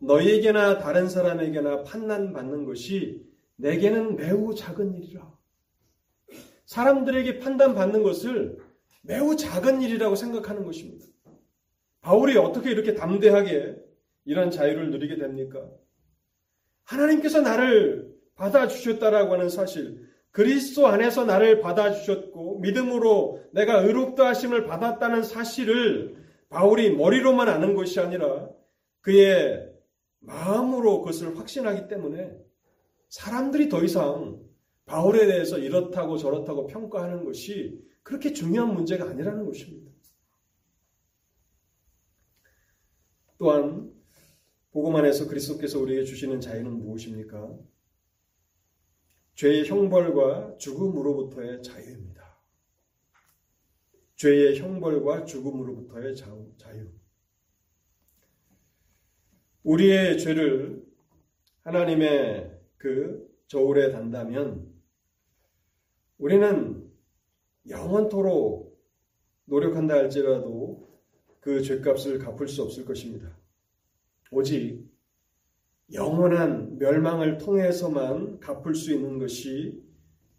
[0.00, 3.26] 너희에게나 다른 사람에게나 판단받는 것이
[3.56, 5.36] 내게는 매우 작은 일이라.
[6.66, 8.58] 사람들에게 판단받는 것을
[9.02, 11.06] 매우 작은 일이라고 생각하는 것입니다.
[12.00, 13.76] 바울이 어떻게 이렇게 담대하게
[14.24, 15.68] 이런 자유를 누리게 됩니까?
[16.84, 26.16] 하나님께서 나를 받아주셨다라고 하는 사실, 그리스도 안에서 나를 받아주셨고, 믿음으로 내가 의롭다 하심을 받았다는 사실을
[26.48, 28.48] 바울이 머리로만 아는 것이 아니라
[29.00, 29.70] 그의
[30.20, 32.32] 마음으로 그것을 확신하기 때문에
[33.08, 34.40] 사람들이 더 이상
[34.88, 39.92] 바울에 대해서 이렇다고 저렇다고 평가하는 것이 그렇게 중요한 문제가 아니라는 것입니다.
[43.38, 43.92] 또한
[44.70, 47.56] 복음 안에서 그리스도께서 우리에게 주시는 자유는 무엇입니까?
[49.34, 52.38] 죄의 형벌과 죽음으로부터의 자유입니다.
[54.16, 56.88] 죄의 형벌과 죽음으로부터의 자유.
[59.62, 60.84] 우리의 죄를
[61.62, 64.77] 하나님의 그 저울에 단다면
[66.18, 66.90] 우리는
[67.68, 68.76] 영원토록
[69.44, 70.88] 노력한다 할지라도
[71.40, 73.36] 그 죄값을 갚을 수 없을 것입니다.
[74.30, 74.86] 오직
[75.92, 79.82] 영원한 멸망을 통해서만 갚을 수 있는 것이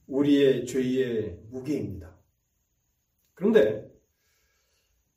[0.08, 2.15] 우리의 죄의 무게입니다.
[3.34, 3.89] 그런데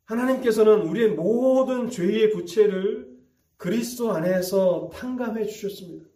[0.04, 3.10] 하나님께서는 우리의 모든 죄의 부채를
[3.56, 6.06] 그리스도 안에서 탕감해 주셨습니다.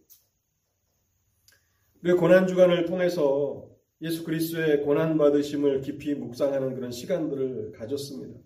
[2.02, 8.38] 우리 고난 주간을 통해서 예수 그리스도의 고난 받으심을 깊이 묵상하는 그런 시간들을 가졌습니다.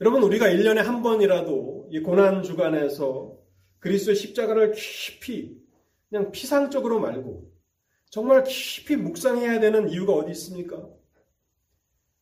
[0.00, 3.38] 여러분 우리가 1년에 한 번이라도 이 고난 주간에서
[3.78, 5.56] 그리스도의 십자가를 깊이
[6.08, 7.52] 그냥 피상적으로 말고
[8.10, 10.88] 정말 깊이 묵상해야 되는 이유가 어디 있습니까?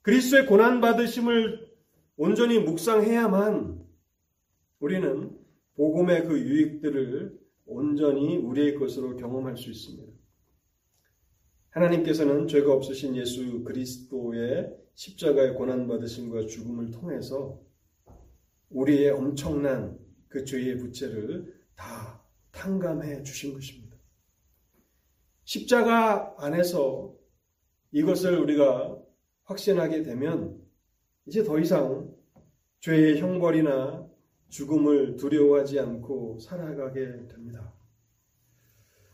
[0.02, 1.70] 그리스도의 고난 받으심을
[2.16, 3.82] 온전히 묵상해야만
[4.80, 5.38] 우리는
[5.76, 10.21] 복음의 그 유익들을 온전히 우리의 것으로 경험할 수 있습니다.
[11.72, 17.60] 하나님께서는 죄가 없으신 예수 그리스도의 십자가의 고난받으심과 죽음을 통해서
[18.70, 23.96] 우리의 엄청난 그 죄의 부채를 다 탕감해 주신 것입니다.
[25.44, 27.14] 십자가 안에서
[27.90, 28.98] 이것을 우리가
[29.44, 30.60] 확신하게 되면
[31.26, 32.14] 이제 더 이상
[32.80, 34.06] 죄의 형벌이나
[34.48, 37.71] 죽음을 두려워하지 않고 살아가게 됩니다.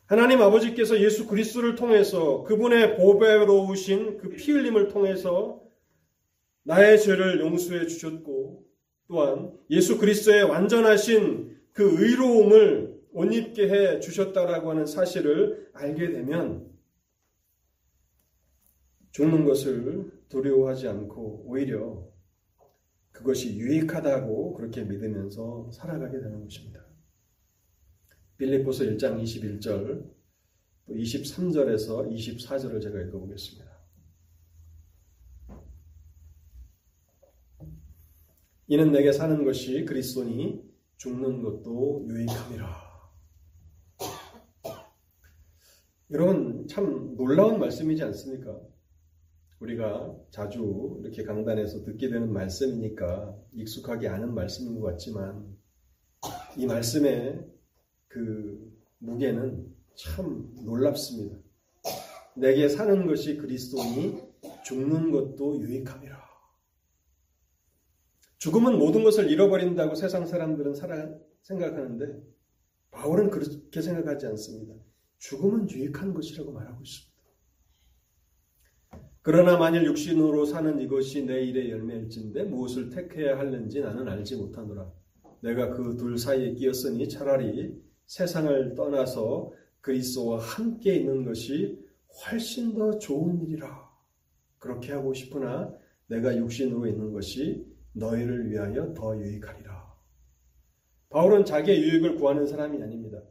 [0.08, 5.62] 하나님 아버지께서 예수 그리스도를 통해서 그분의 보배로우신 그 피 흘림을 통해서
[6.64, 8.64] 나의 죄를 용서해 주셨고
[9.08, 16.66] 또한 예수 그리스도의 완전하신 그 의로움을 옷 입게 해 주셨다라고 하는 사실을 알게 되면
[19.10, 22.08] 죽는 것을 두려워하지 않고 오히려
[23.12, 26.87] 그것이 유익하다고 그렇게 믿으면서 살아가게 되는 것입니다.
[28.38, 30.10] 빌립보서 1장 21절
[30.86, 33.68] 또 23절에서 24절을 제가 읽어보겠습니다.
[38.68, 40.62] 이는 내게 사는 것이 그리스도니
[40.96, 42.88] 죽는 것도 유익함이라.
[46.10, 48.58] 여러분 참 놀라운 말씀이지 않습니까?
[49.60, 55.56] 우리가 자주 이렇게 강단에서 듣게 되는 말씀이니까 익숙하게 아는 말씀인 것 같지만
[56.56, 57.57] 이 말씀의
[58.08, 61.36] 그 무게는 참 놀랍습니다.
[62.36, 64.20] 내게 사는 것이 그리스도니
[64.64, 66.18] 죽는 것도 유익함이라.
[68.38, 72.22] 죽음은 모든 것을 잃어버린다고 세상 사람들은 살아 생각하는데
[72.92, 74.74] 바울은 그렇게 생각하지 않습니다.
[75.18, 77.08] 죽음은 유익한 것이라고 말하고 있습니다.
[79.22, 84.90] 그러나 만일 육신으로 사는 이것이 내 일의 열매일진데 무엇을 택해야 할는지 나는 알지 못하노라.
[85.42, 93.42] 내가 그 둘 사이에 끼었으니 차라리 세상을 떠나서 그리스도와 함께 있는 것이 훨씬 더 좋은
[93.42, 93.88] 일이라.
[94.58, 95.72] 그렇게 하고 싶으나
[96.06, 99.88] 내가 육신으로 있는 것이 너희를 위하여 더 유익하리라.
[101.10, 103.22] 바울은 자기의 유익을 구하는 사람이 아닙니다.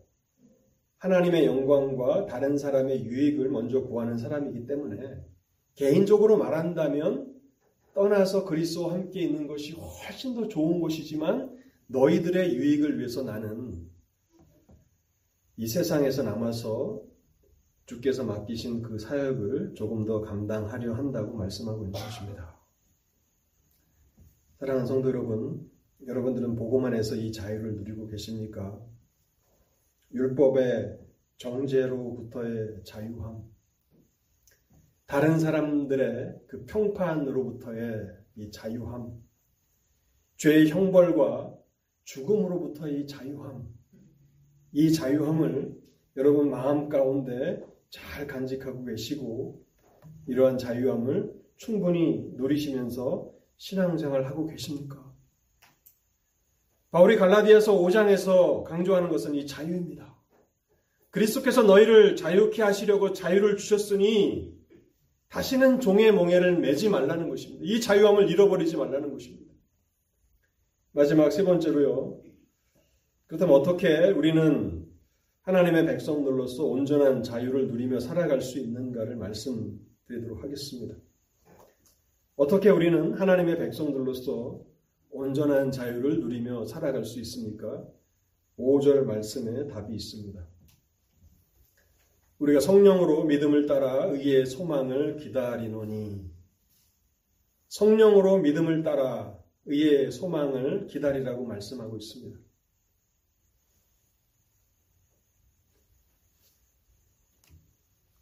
[0.99, 5.25] 하나님의 영광과 다른 사람의 유익을 먼저 구하는 사람이기 때문에
[5.73, 7.35] 개인적으로 말한다면
[7.95, 11.55] 떠나서 그리스도와 함께 있는 것이 훨씬 더 좋은 것이지만
[11.87, 13.96] 너희들의 유익을 위해서 나는
[15.59, 17.01] 이 세상에서 남아서
[17.87, 22.55] 주께서 맡기신 그 사역을 조금 더 감당하려 한다고 말씀하고 있는 것입니다.
[24.59, 25.67] 사랑하는 성도 여러분,
[26.05, 28.79] 여러분들은 보고만 해서 이 자유를 누리고 계십니까?
[30.13, 30.99] 율법의
[31.37, 33.43] 정죄로부터의 자유함,
[35.07, 39.23] 다른 사람들의 그 평판으로부터의 이 자유함,
[40.35, 41.57] 죄의 형벌과
[42.03, 43.76] 죽음으로부터의 이 자유함,
[44.77, 45.75] 이 자유함을
[46.17, 49.59] 여러분 마음 가운데 잘 간직하고 계시고
[50.27, 55.03] 이러한 자유함을 충분히 누리시면서 신앙생활 하고 계십니까?
[56.91, 60.15] 바울이 갈라디아서 5장에서 강조하는 것은 이 자유입니다.
[61.09, 64.55] 그리스도께서 너희를 자유케 하시려고 자유를 주셨으니
[65.29, 67.63] 다시는 종의 몽해를 매지 말라는 것입니다.
[67.65, 69.51] 이 자유함을 잃어버리지 말라는 것입니다.
[70.91, 72.26] 마지막 세 번째로요.
[73.27, 74.87] 그렇다면 어떻게 우리는
[75.41, 80.95] 하나님의 백성들로서 온전한 자유를 누리며 살아갈 수 있는가를 말씀드리도록 하겠습니다.
[82.35, 84.61] 어떻게 우리는 하나님의 백성들로서
[85.09, 87.85] 온전한 자유를 누리며 살아갈 수 있습니까?
[88.57, 90.47] 5절 말씀에 답이 있습니다.
[92.39, 96.29] 우리가 성령으로 믿음을 따라 의의 소망을 기다리노니
[97.67, 102.46] 성령으로 믿음을 따라 의의 소망을 기다리라고 말씀하고 있습니다.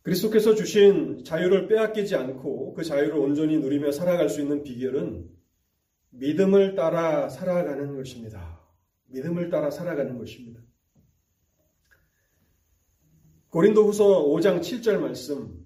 [0.05, 5.27] 그리스도께서 주신 자유를 빼앗기지 않고 그 자유를 온전히 누리며 살아갈 수 있는 비결은
[6.11, 8.61] 믿음을 따라 살아가는 것입니다.
[9.07, 10.61] 믿음을 따라 살아가는 것입니다.
[13.49, 15.65] 고린도 후서 5장 7절 말씀,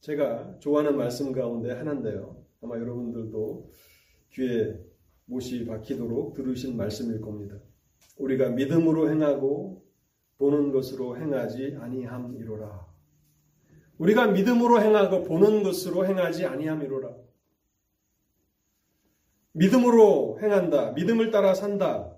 [0.00, 2.44] 제가 좋아하는 말씀 가운데 하나인데요.
[2.62, 3.70] 아마 여러분들도
[4.32, 4.80] 귀에
[5.26, 7.56] 못이 박히도록 들으신 말씀일 겁니다.
[8.18, 9.86] 우리가 믿음으로 행하고
[10.38, 12.95] 보는 것으로 행하지 아니함이로라.
[13.98, 17.14] 우리가 믿음으로 행하고 보는 것으로 행하지 아니함이로라.
[19.52, 20.92] 믿음으로 행한다.
[20.92, 22.14] 믿음을 따라 산다.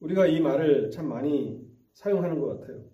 [0.00, 1.60] 우리가 이 말을 참 많이
[1.92, 2.84] 사용하는 것 같아요.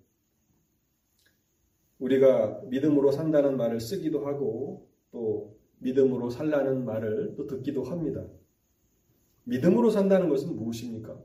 [1.98, 8.24] 우리가 믿음으로 산다는 말을 쓰기도 하고 또 믿음으로 살라는 말을 또 듣기도 합니다.
[9.44, 11.16] 믿음으로 산다는 것은 무엇입니까?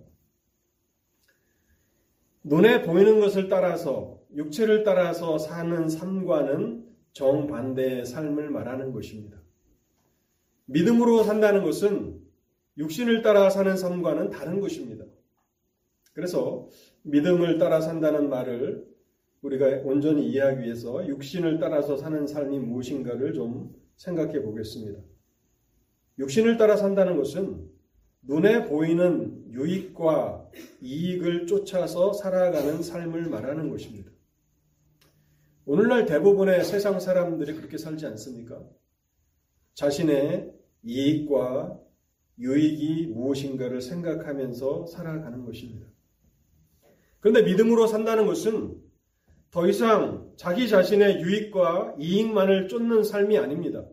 [2.49, 6.83] 눈에 보이는 것을 따라서 육체를 따라서 사는 삶과는
[7.13, 9.37] 정반대의 삶을 말하는 것입니다.
[10.65, 12.19] 믿음으로 산다는 것은
[12.77, 15.05] 육신을 따라 사는 삶과는 다른 것입니다.
[16.13, 16.67] 그래서
[17.03, 18.87] 믿음을 따라 산다는 말을
[19.43, 24.99] 우리가 온전히 이해하기 위해서 육신을 따라서 사는 삶이 무엇인가를 좀 생각해 보겠습니다.
[26.17, 27.68] 육신을 따라 산다는 것은
[28.21, 30.49] 눈에 보이는 유익과
[30.81, 34.11] 이익을 쫓아서 살아가는 삶을 말하는 것입니다.
[35.65, 38.61] 오늘날 대부분의 세상 사람들이 그렇게 살지 않습니까?
[39.75, 40.51] 자신의
[40.83, 41.79] 이익과
[42.39, 45.87] 유익이 무엇인가를 생각하면서 살아가는 것입니다.
[47.19, 48.81] 그런데 믿음으로 산다는 것은
[49.51, 53.85] 더 이상 자기 자신의 유익과 이익만을 쫓는 삶이 아닙니다.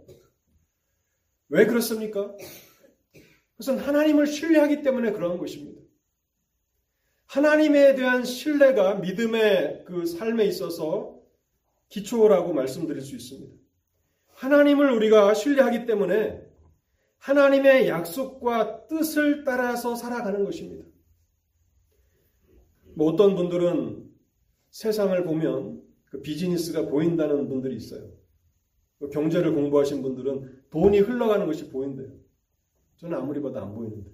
[1.48, 2.34] 왜 그렇습니까?
[3.56, 5.80] 그것은 하나님을 신뢰하기 때문에 그러한 것입니다.
[7.26, 11.18] 하나님에 대한 신뢰가 믿음의 그 삶에 있어서
[11.88, 13.54] 기초라고 말씀드릴 수 있습니다.
[14.28, 16.44] 하나님을 우리가 신뢰하기 때문에
[17.18, 20.84] 하나님의 약속과 뜻을 따라서 살아가는 것입니다.
[22.94, 24.06] 뭐 어떤 분들은
[24.70, 28.10] 세상을 보면 그 비즈니스가 보인다는 분들이 있어요.
[29.12, 32.25] 경제를 공부하신 분들은 돈이 흘러가는 것이 보인대요.
[32.96, 34.10] 저는 아무리 봐도 안 보이는데.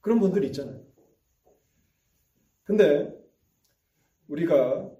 [0.00, 0.84] 그런 분들이 있잖아요.
[2.64, 3.12] 근데
[4.28, 4.90] 우리가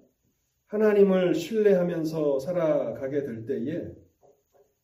[0.67, 3.91] 하나님을 신뢰하면서 살아가게 될 때에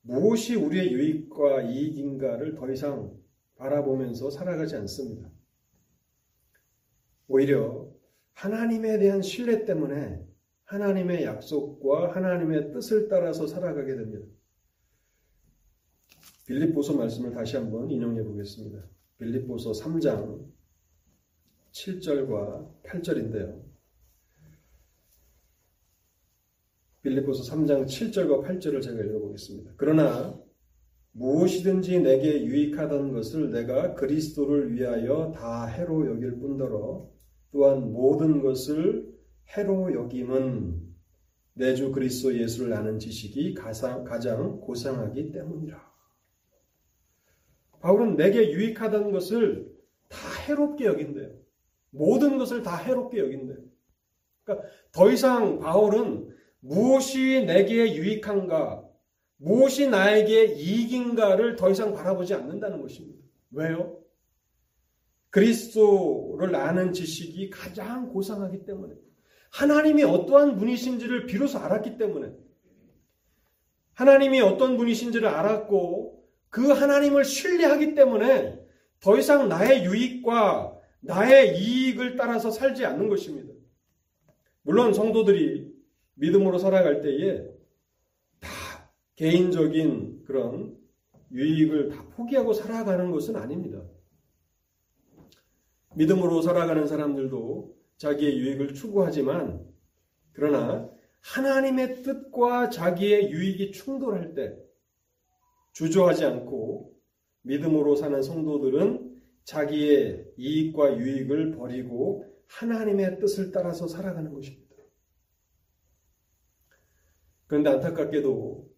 [0.01, 3.17] 무엇이 우리의 유익과 이익인가를 더 이상
[3.55, 5.29] 바라보면서 살아가지 않습니다.
[7.27, 7.89] 오히려
[8.33, 10.25] 하나님에 대한 신뢰 때문에
[10.63, 14.25] 하나님의 약속과 하나님의 뜻을 따라서 살아가게 됩니다.
[16.49, 18.83] 빌립보서 말씀을 다시 한번 인용해 보겠습니다.
[19.19, 20.47] 빌립보서 3장
[21.71, 23.61] 7절과 8절인데요.
[27.03, 29.73] 빌립보서 3장 7절과 8절을 제가 읽어보겠습니다.
[29.77, 30.35] 그러나
[31.11, 37.11] 무엇이든지 내게 유익하던 것을 내가 그리스도를 위하여 다 해로 여길 뿐더러
[37.51, 39.07] 또한 모든 것을
[39.55, 40.89] 해로 여김은
[41.53, 45.88] 내 주 그리스도 예수를 아는 지식이 가장 고상하기 때문이라.
[47.79, 49.71] 바울은 내게 유익하던 것을
[50.07, 50.17] 다
[50.47, 51.31] 해롭게 여긴대요.
[51.91, 53.57] 모든 것을 다 해롭게 여긴대요.
[54.43, 58.83] 그러니까 더 이상 바울은 무엇이 내게 유익한가,
[59.37, 63.23] 무엇이 나에게 이익인가를 더 이상 바라보지 않는다는 것입니다.
[63.51, 63.97] 왜요?
[65.29, 68.95] 그리스도를 아는 지식이 가장 고상하기 때문에
[69.51, 72.33] 하나님이 어떠한 분이신지를 비로소 알았기 때문에
[73.93, 76.18] 하나님이 어떤 분이신지를 알았고
[76.49, 78.59] 그 하나님을 신뢰하기 때문에
[78.99, 83.53] 더 이상 나의 유익과 나의 이익을 따라서 살지 않는 것입니다.
[84.63, 85.73] 물론 성도들이
[86.15, 87.47] 믿음으로 살아갈 때에
[88.39, 88.49] 다
[89.15, 90.77] 개인적인 그런
[91.31, 93.81] 유익을 다 포기하고 살아가는 것은 아닙니다.
[95.95, 99.65] 믿음으로 살아가는 사람들도 자기의 유익을 추구하지만
[100.33, 100.89] 그러나
[101.21, 104.57] 하나님의 뜻과 자기의 유익이 충돌할 때
[105.73, 106.93] 주저하지 않고
[107.41, 114.75] 믿음으로 사는 성도들은 자기의 이익과 유익을 버리고 하나님의 뜻을 따라서 살아가는 것입니다.
[117.47, 118.69] 그런데 안타깝게도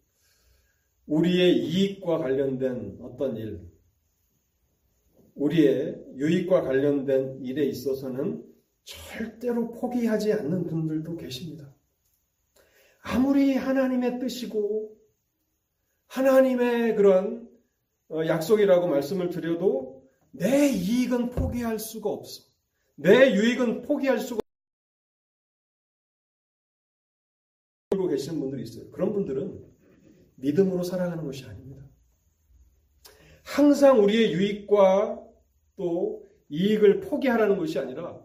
[1.07, 3.59] 우리의 이익과 관련된 어떤 일,
[5.35, 8.45] 우리의 유익과 관련된 일에 있어서는
[8.83, 11.75] 절대로 포기하지 않는 분들도 계십니다.
[13.01, 14.95] 아무리 하나님의 뜻이고
[16.11, 17.49] 하나님의 그런
[18.09, 22.43] 어, 약속이라고 말씀을 드려도 내 이익은 포기할 수가 없어.
[22.95, 24.41] 내 유익은 포기할 수가
[27.91, 28.91] 없고 계시는 분들이 있어요.
[28.91, 29.65] 그런 분들은
[30.35, 31.85] 믿음으로 살아가는 것이 아닙니다.
[33.43, 35.23] 항상 우리의 유익과
[35.77, 38.21] 또 이익을 포기하라는 것이 아니라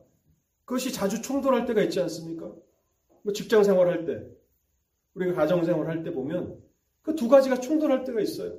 [0.64, 2.53] 그것이 자주 충돌할 때가 있지 않습니까?
[3.22, 4.26] 뭐 직장 생활할 때,
[5.14, 6.65] 우리가 가정 생활할 때 보면
[7.07, 8.59] 그 두 가지가 충돌할 때가 있어요.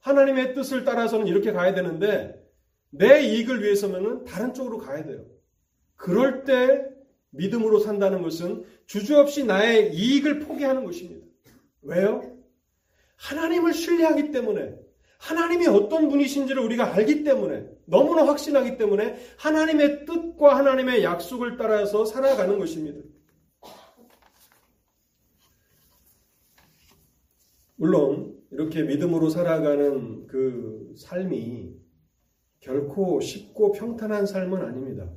[0.00, 2.34] 하나님의 뜻을 따라서는 이렇게 가야 되는데
[2.90, 5.24] 내 이익을 위해서는 다른 쪽으로 가야 돼요.
[5.94, 6.84] 그럴 때
[7.30, 11.24] 믿음으로 산다는 것은 주저없이 나의 이익을 포기하는 것입니다.
[11.82, 12.36] 왜요?
[13.16, 14.74] 하나님을 신뢰하기 때문에
[15.18, 22.58] 하나님이 어떤 분이신지를 우리가 알기 때문에 너무나 확신하기 때문에 하나님의 뜻과 하나님의 약속을 따라서 살아가는
[22.58, 23.00] 것입니다.
[27.76, 31.74] 물론 이렇게 믿음으로 살아가는 그 삶이
[32.60, 35.12] 결코 쉽고 평탄한 삶은 아닙니다.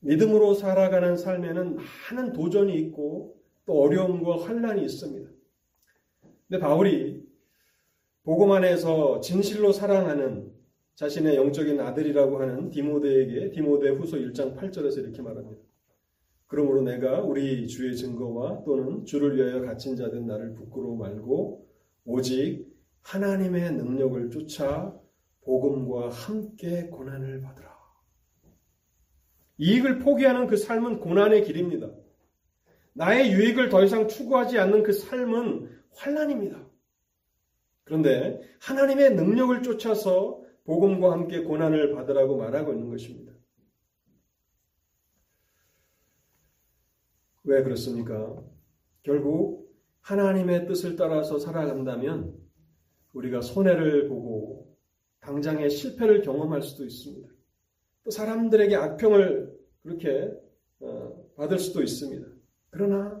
[0.00, 3.36] 믿음으로 살아가는 삶에는 많은 도전이 있고
[3.66, 5.30] 또 어려움과 환란이 있습니다.
[6.48, 7.22] 근데 바울이
[8.22, 10.52] 복음 안에서 진실로 사랑하는
[10.94, 15.62] 자신의 영적인 아들이라고 하는 디모데에게 디모데 후서 1장 8절에서 이렇게 말합니다.
[16.50, 21.64] 그러므로 내가 우리 주의 증거와 또는 주를 위하여 갇힌 자 된 나를 부끄러워 말고
[22.04, 22.66] 오직
[23.02, 24.92] 하나님의 능력을 쫓아
[25.42, 27.70] 복음과 함께 고난을 받으라.
[29.58, 31.88] 이익을 포기하는 그 삶은 고난의 길입니다.
[32.94, 36.68] 나의 유익을 더 이상 추구하지 않는 그 삶은 환란입니다.
[37.84, 43.32] 그런데 하나님의 능력을 쫓아서 복음과 함께 고난을 받으라고 말하고 있는 것입니다.
[47.50, 48.40] 왜 그렇습니까?
[49.02, 52.32] 결국 하나님의 뜻을 따라서 살아간다면
[53.12, 54.76] 우리가 손해를 보고
[55.18, 57.28] 당장의 실패를 경험할 수도 있습니다.
[58.04, 60.32] 또 사람들에게 악평을 그렇게
[60.78, 62.24] 어, 받을 수도 있습니다.
[62.70, 63.20] 그러나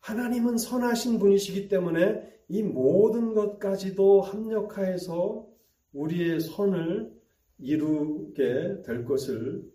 [0.00, 5.46] 하나님은 선하신 분이시기 때문에 이 모든 것까지도 합력하여서
[5.92, 7.14] 우리의 선을
[7.58, 9.70] 이루게 될 것을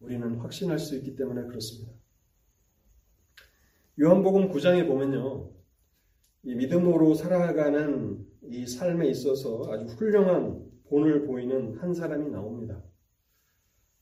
[0.00, 2.01] 우리는 확신할 수 있기 때문에 그렇습니다.
[4.00, 5.50] 요한복음 9장에 보면요.
[6.44, 12.82] 이 믿음으로 살아가는 이 삶에 있어서 아주 훌륭한 본을 보이는 한 사람이 나옵니다.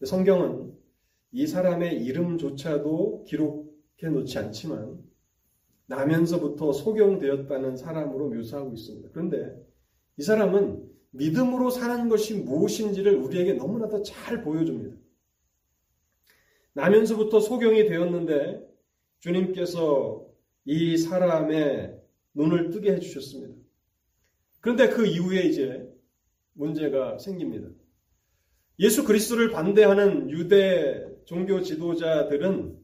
[0.05, 0.72] 성경은
[1.32, 5.03] 이 사람의 이름조차도 기록해 놓지 않지만
[5.86, 9.09] 나면서부터 소경되었다는 사람으로 묘사하고 있습니다.
[9.12, 9.61] 그런데
[10.16, 14.97] 이 사람은 믿음으로 사는 것이 무엇인지를 우리에게 너무나도 잘 보여줍니다.
[16.74, 18.70] 나면서부터 소경이 되었는데
[19.21, 20.27] 주님께서
[20.64, 21.99] 이 사람의
[22.35, 23.55] 눈을 뜨게 해주셨습니다.
[24.61, 25.89] 그런데 그 이후에 이제
[26.53, 27.68] 문제가 생깁니다.
[28.79, 32.79] 예수 그리스도를 반대하는 유대 종교 지도자들은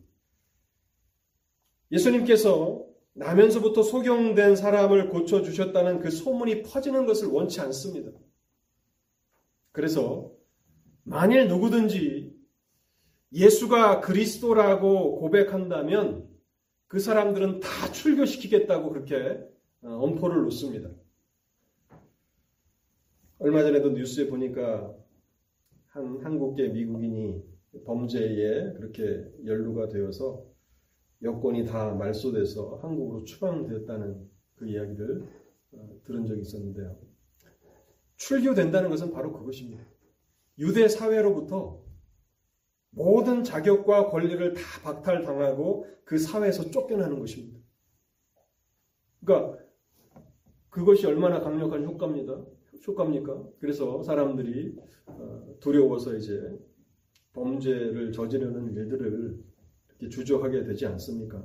[1.92, 2.84] 예수님께서
[3.14, 8.10] 나면서부터 소경된 사람을 고쳐주셨다는 그 소문이 퍼지는 것을 원치 않습니다.
[9.72, 10.32] 그래서
[11.02, 12.25] 만일 누구든지
[13.32, 16.28] 예수가 그리스도라고 고백한다면
[16.86, 19.40] 그 사람들은 다 출교시키겠다고 그렇게
[19.82, 20.90] 어, 엄포를 놓습니다.
[23.38, 24.94] 얼마 전에도 뉴스에 보니까
[25.88, 27.42] 한 한국계 미국인이
[27.84, 30.46] 범죄에 그렇게 연루가 되어서
[31.22, 35.22] 여권이 다 말소돼서 한국으로 추방되었다는 그 이야기를
[35.72, 36.96] 어, 들은 적이 있었는데요.
[38.16, 39.84] 출교된다는 것은 바로 그것입니다.
[40.58, 41.85] 유대 사회로부터
[42.96, 47.60] 모든 자격과 권리를 다 박탈당하고 그 사회에서 쫓겨나는 것입니다.
[49.22, 49.58] 그러니까
[50.70, 52.42] 그것이 얼마나 강력한 효과입니다.
[52.86, 53.44] 효과입니까?
[53.60, 54.76] 그래서 사람들이
[55.06, 56.58] 어, 두려워서 이제
[57.34, 59.44] 범죄를 저지르는 일들을
[59.88, 61.44] 이렇게 주저하게 되지 않습니까?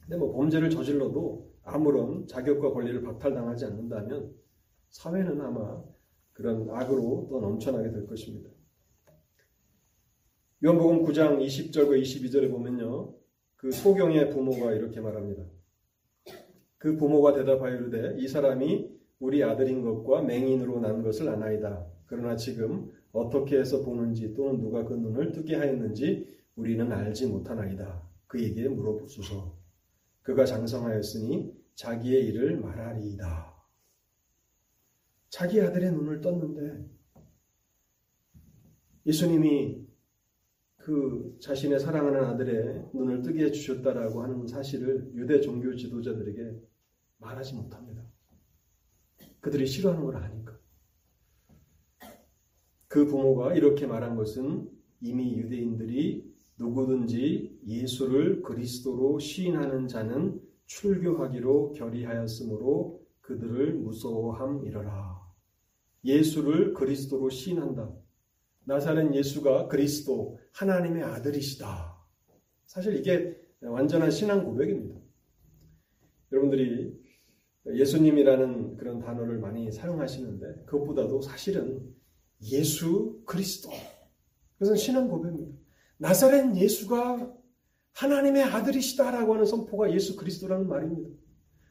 [0.00, 4.34] 근데 뭐 범죄를 저질러도 아무런 자격과 권리를 박탈당하지 않는다면
[4.88, 5.82] 사회는 아마
[6.32, 8.55] 그런 악으로 또 넘쳐나게 될 것입니다.
[10.64, 13.14] 요한복음 9장 20절과 22절에 보면요.
[13.56, 15.44] 그 소경의 부모가 이렇게 말합니다.
[16.78, 21.86] 그 부모가 대답하여 이르되 이 사람이 우리 아들인 것과 맹인으로 난 것을 아나이다.
[22.06, 28.08] 그러나 지금 어떻게 해서 보는지 또는 누가 그 눈을 뜨게 하였는지 우리는 알지 못하나이다.
[28.26, 29.54] 그에게 물어보소서.
[30.22, 33.54] 그가 장성하였으니 자기의 일을 말하리이다.
[35.28, 36.88] 자기 아들의 눈을 떴는데
[39.04, 39.85] 예수님이
[40.86, 46.60] 그 자신의 사랑하는 아들의 눈을 뜨게 해주셨다라고 하는 사실을 유대 종교 지도자들에게
[47.18, 48.04] 말하지 못합니다.
[49.40, 50.56] 그들이 싫어하는 걸 아니까.
[52.86, 54.70] 그 부모가 이렇게 말한 것은
[55.00, 65.20] 이미 유대인들이 누구든지 예수를 그리스도로 시인하는 자는 출교하기로 결의하였으므로 그들을 무서워함이러라.
[66.04, 68.05] 예수를 그리스도로 시인한다.
[68.66, 71.96] 나사렛 예수가 그리스도 하나님의 아들이시다.
[72.66, 75.00] 사실 이게 완전한 신앙 고백입니다.
[76.32, 77.00] 여러분들이
[77.66, 81.94] 예수님이라는 그런 단어를 많이 사용하시는데 그것보다도 사실은
[82.42, 83.70] 예수 그리스도.
[84.54, 85.56] 그것은 신앙 고백입니다.
[85.98, 87.34] 나사렛 예수가
[87.92, 91.08] 하나님의 아들이시다라고 하는 선포가 예수 그리스도라는 말입니다.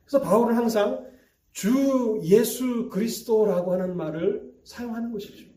[0.06, 1.06] 그래서 바울은 항상
[1.52, 5.55] 주 예수 그리스도라고 하는 말을 사용하는 것이죠.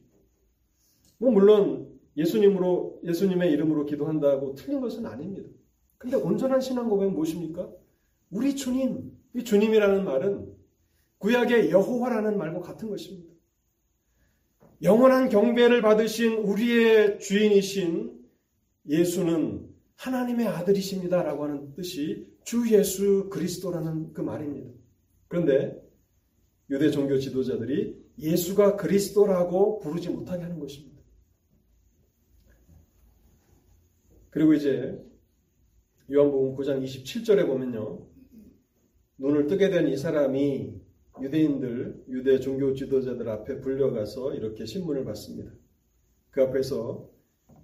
[1.18, 5.48] 뭐 물론 예수님으로 예수님의 이름으로 기도한다고 틀린 것은 아닙니다.
[5.98, 7.70] 근데 온전한 신앙 고백은 무엇입니까?
[8.30, 10.54] 우리 주님, 이 주님이라는 말은
[11.18, 13.28] 구약의 여호와라는 말과 같은 것입니다.
[14.82, 18.16] 영원한 경배를 받으신 우리의 주인이신
[18.88, 24.70] 예수는 하나님의 아들이십니다라고 하는 뜻이 주 예수 그리스도라는 그 말입니다.
[25.26, 25.82] 그런데
[26.70, 30.97] 유대 종교 지도자들이 예수가 그리스도라고 부르지 못하게 하는 것입니다.
[34.30, 34.98] 그리고 이제
[36.12, 38.06] 요한복음 9장 27절에 보면요.
[39.18, 40.74] 눈을 뜨게 된 이 사람이
[41.20, 45.50] 유대인들, 유대 종교 지도자들 앞에 불려가서 이렇게 신문을 받습니다.
[46.30, 47.10] 그 앞에서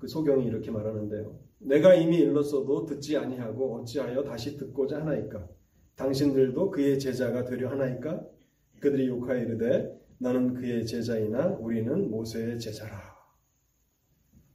[0.01, 1.39] 그 소경이 이렇게 말하는데요.
[1.61, 5.49] 내가 이미 일렀어도 듣지 아니하고 어찌하여 다시 듣고자 하나이까?
[5.95, 8.27] 당신들도 그의 제자가 되려 하나이까?
[8.81, 13.14] 그들이 욕하여 이르되 너는 그의 제자이나 우리는 모세의 제자라.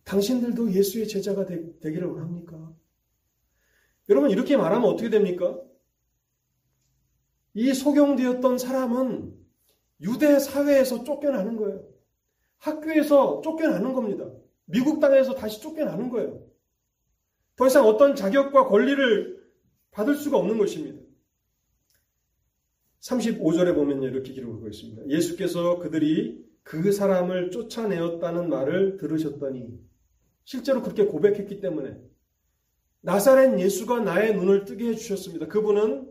[0.10, 2.74] 당신들도 예수의 제자가 되, 기를 원합니까?
[4.10, 5.62] 여러분 이렇게 말하면 어떻게 됩니까?
[7.54, 9.36] 이 소경되었던 사람은
[10.02, 11.88] 유대 사회에서 쫓겨나는 거예요.
[12.58, 14.26] 학교에서 쫓겨나는 겁니다.
[14.66, 16.44] 미국 땅에서 다시 쫓겨나는 거예요.
[17.56, 19.48] 더 이상 어떤 자격과 권리를
[19.92, 21.04] 받을 수가 없는 것입니다.
[23.02, 25.08] 35절에 보면 이렇게 기록하고 있습니다.
[25.08, 29.89] 예수께서 그들이 그 사람을 쫓아내었다는 말을 들으셨더니
[30.50, 31.96] 실제로 그렇게 고백했기 때문에
[33.02, 35.48] 나사렛 예수가 나의 눈을 뜨게 해주셨습니다.
[35.48, 36.10] 그분은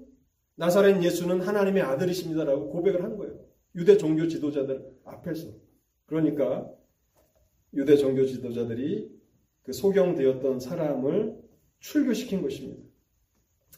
[0.55, 3.37] 나사렛 예수는 하나님의 아들이십니다라고 고백을 한 거예요.
[3.75, 5.49] 유대 종교 지도자들 앞에서.
[6.07, 6.71] 그러니까
[7.75, 9.11] 유대 종교 지도자들이
[9.65, 11.37] 그 소경되었던 사람을
[11.81, 12.81] 출교시킨 것입니다.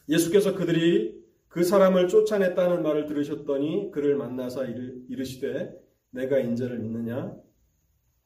[0.09, 5.73] 예수께서 그들이 그 사람을 쫓아냈다는 말을 들으셨더니 그를 만나서 이르시되
[6.11, 7.35] 내가 인자를 믿느냐?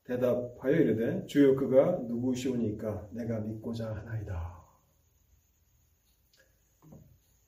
[0.06, 4.64] 대답하여 이르되 주여 그가 누구시오니까 내가 믿고자 하나이다.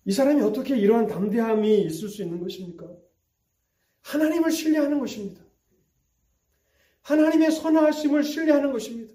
[0.05, 2.87] 이 사람이 어떻게 이러한 담대함이 있을 수 있는 것입니까?
[4.03, 5.41] 하나님을 신뢰하는 것입니다.
[7.01, 9.13] 하나님의 선하심을 신뢰하는 것입니다.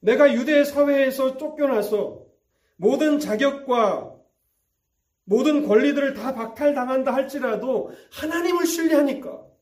[0.00, 2.26] 내가 유대 사회에서 쫓겨나서
[2.76, 4.14] 모든 자격과
[5.24, 9.53] 모든 권리들을 다 박탈당한다 할지라도 하나님을 신뢰하니까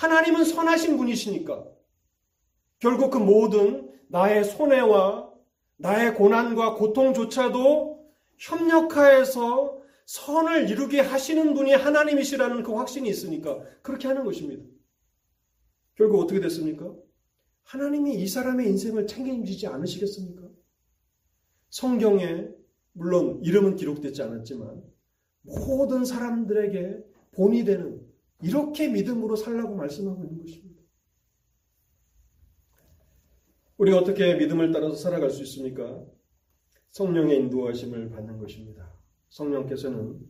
[0.00, 1.62] 하나님은 선하신 분이시니까
[2.78, 5.30] 결국 그 모든 나의 손해와
[5.76, 14.64] 나의 고난과 고통조차도 협력하여서 선을 이루게 하시는 분이 하나님이시라는 그 확신이 있으니까 그렇게 하는 것입니다.
[15.96, 16.94] 결국 어떻게 됐습니까?
[17.64, 20.48] 하나님이 이 사람의 인생을 책임지지 않으시겠습니까?
[21.68, 22.48] 성경에
[22.92, 24.82] 물론 이름은 기록되지 않았지만
[25.42, 28.09] 모든 사람들에게 본이 되는
[28.42, 30.80] 이렇게 믿음으로 살라고 말씀하고 있는 것입니다.
[33.78, 36.04] 우리가 어떻게 믿음을 따라서 살아갈 수 있습니까?
[36.90, 38.92] 성령의 인도하심을 받는 것입니다.
[39.30, 40.20] 성령께서는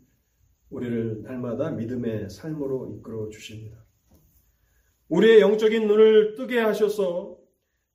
[0.70, 3.84] 우리를 날마다 믿음의 삶으로 이끌어 주십니다.
[5.08, 7.38] 우리의 영적인 눈을 뜨게 하셔서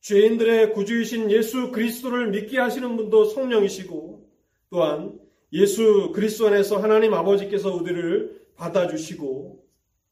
[0.01, 4.29] 죄인들의 구주이신 예수 그리스도를 믿게 하시는 분도 성령이시고
[4.69, 5.19] 또한
[5.53, 9.64] 예수 그리스도 안에서 하나님 아버지께서 우리를 받아주시고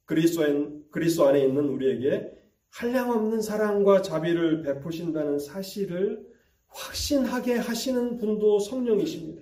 [0.05, 2.31] 그리스도 안에 있는 우리에게
[2.69, 6.25] 한량없는 사랑과 자비를 베푸신다는 사실을
[6.67, 9.41] 확신하게 하시는 분도 성령이십니다.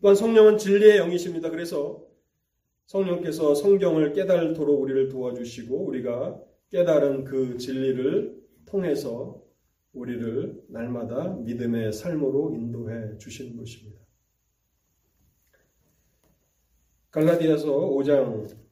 [0.00, 1.50] 또한 성령은 진리의 영이십니다.
[1.50, 2.04] 그래서
[2.86, 6.40] 성령께서 성경을 깨달도록 우리를 도와주시고 우리가
[6.70, 8.36] 깨달은 그 진리를
[8.66, 9.42] 통해서
[9.92, 14.00] 우리를 날마다 믿음의 삶으로 인도해 주시는 것입니다.
[17.10, 18.65] 갈라디아서 5장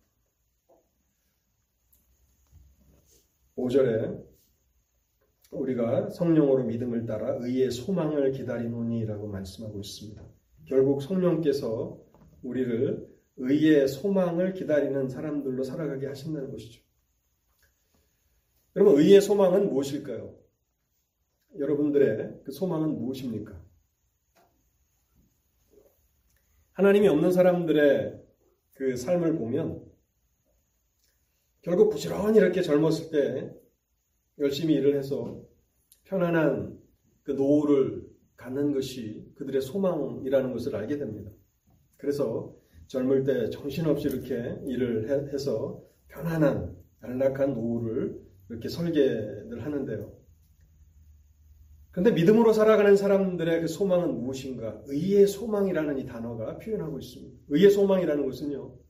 [3.56, 4.24] 5절에
[5.50, 10.22] 우리가 성령으로 믿음을 따라 의의 소망을 기다리노니라고 말씀하고 있습니다.
[10.66, 12.00] 결국 성령께서
[12.42, 16.82] 우리를 의의 소망을 기다리는 사람들로 살아가게 하신다는 것이죠.
[18.76, 20.36] 여러분, 의의 소망은 무엇일까요?
[21.58, 23.62] 여러분들의 그 소망은 무엇입니까?
[26.72, 28.20] 하나님이 없는 사람들의
[28.72, 29.83] 그 삶을 보면
[31.64, 33.50] 결국 부지런히 이렇게 젊었을 때
[34.38, 35.42] 열심히 일을 해서
[36.04, 36.78] 편안한
[37.22, 38.06] 그 노후를
[38.36, 41.30] 갖는 것이 그들의 소망이라는 것을 알게 됩니다.
[41.96, 42.54] 그래서
[42.88, 50.12] 젊을 때 정신없이 이렇게 일을 해서 편안한 안락한 노후를 이렇게 설계를 하는데요.
[51.92, 54.82] 근데 믿음으로 살아가는 사람들의 그 소망은 무엇인가?
[54.86, 57.38] 의의 소망이라는 이 단어가 표현하고 있습니다.
[57.48, 58.83] 의의 소망이라는 것은요.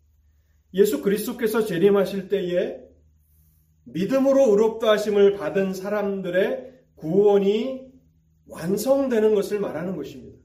[0.74, 2.80] 예수 그리스도께서 재림하실 때에
[3.84, 7.92] 믿음으로 의롭다 하심을 받은 사람들의 구원이
[8.46, 10.38] 완성되는 것을 말하는 것입니다.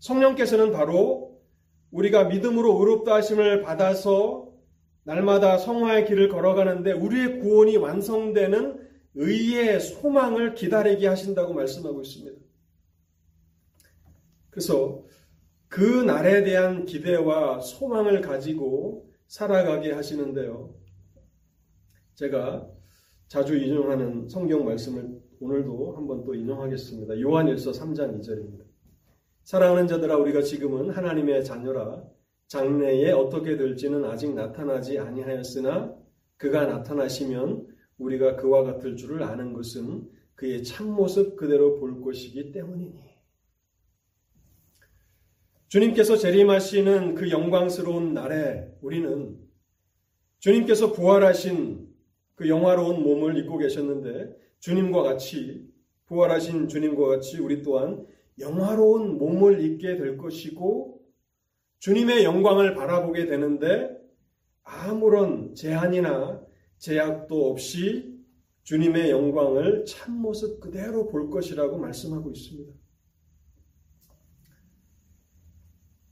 [0.00, 1.40] 성령께서는 바로
[1.90, 4.52] 우리가 믿음으로 의롭다 하심을 받아서
[5.04, 8.84] 날마다 성화의 길을 걸어가는데 우리의 구원이 완성되는
[9.14, 12.36] 의의 소망을 기다리게 하신다고 말씀하고 있습니다.
[14.50, 15.04] 그래서
[15.74, 20.72] 그 날에 대한 기대와 소망을 가지고 살아가게 하시는데요.
[22.14, 22.70] 제가
[23.26, 27.20] 자주 인용하는 성경 말씀을 오늘도 한번 또 인용하겠습니다.
[27.20, 28.62] 요한일서 3장 2절입니다.
[29.42, 32.04] 사랑하는 자들아 우리가 지금은 하나님의 자녀라
[32.46, 35.92] 장래에 어떻게 될지는 아직 나타나지 아니하였으나
[36.36, 37.66] 그가 나타나시면
[37.98, 43.13] 우리가 그와 같을 줄을 아는 것은 그의 참모습 그대로 볼 것이기 때문이니
[45.74, 49.36] 주님께서 재림하시는 그 영광스러운 날에 우리는
[50.38, 51.88] 주님께서 부활하신
[52.36, 55.68] 그 영화로운 몸을 입고 계셨는데 주님과 같이
[56.06, 58.06] 부활하신 주님과 같이 우리 또한
[58.38, 61.02] 영화로운 몸을 입게 될 것이고
[61.80, 63.98] 주님의 영광을 바라보게 되는데
[64.62, 66.40] 아무런 제한이나
[66.78, 68.16] 제약도 없이
[68.62, 72.83] 주님의 영광을 참 모습 그대로 볼 것이라고 말씀하고 있습니다.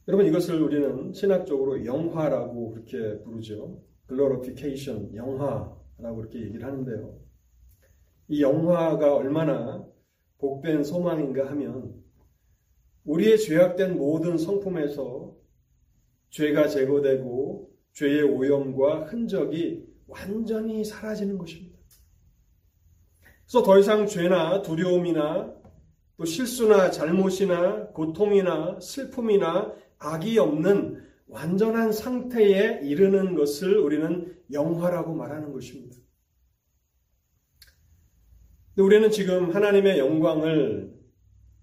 [0.08, 3.80] 여러분 이것을 우리는 신학적으로 영화라고 그렇게 부르죠.
[4.08, 7.20] glorification, 영화라고 그렇게 얘기를 하는데요.
[8.28, 9.86] 이 영화가 얼마나
[10.38, 11.94] 복된 소망인가 하면
[13.04, 15.36] 우리의 죄악된 모든 성품에서
[16.30, 21.78] 죄가 제거되고 죄의 오염과 흔적이 완전히 사라지는 것입니다.
[23.46, 25.54] 그래서 더 이상 죄나 두려움이나
[26.16, 35.96] 또 실수나 잘못이나 고통이나 슬픔이나 악이 없는 완전한 상태에 이르는 것을 우리는 영화라고 말하는 것입니다.
[38.76, 40.92] 우리는 지금 하나님의 영광을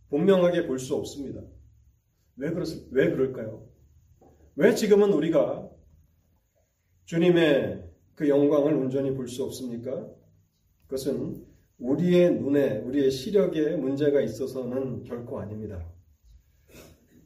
[0.09, 1.41] 분명하게 볼 수 없습니다.
[2.37, 3.67] 왜, 그렇, 왜 그럴까요?
[4.55, 5.69] 왜 지금은 우리가
[7.05, 7.83] 주님의
[8.15, 10.07] 그 영광을 온전히 볼 수 없습니까?
[10.85, 11.45] 그것은
[11.79, 15.85] 우리의 눈에, 우리의 시력에 문제가 있어서는 결코 아닙니다.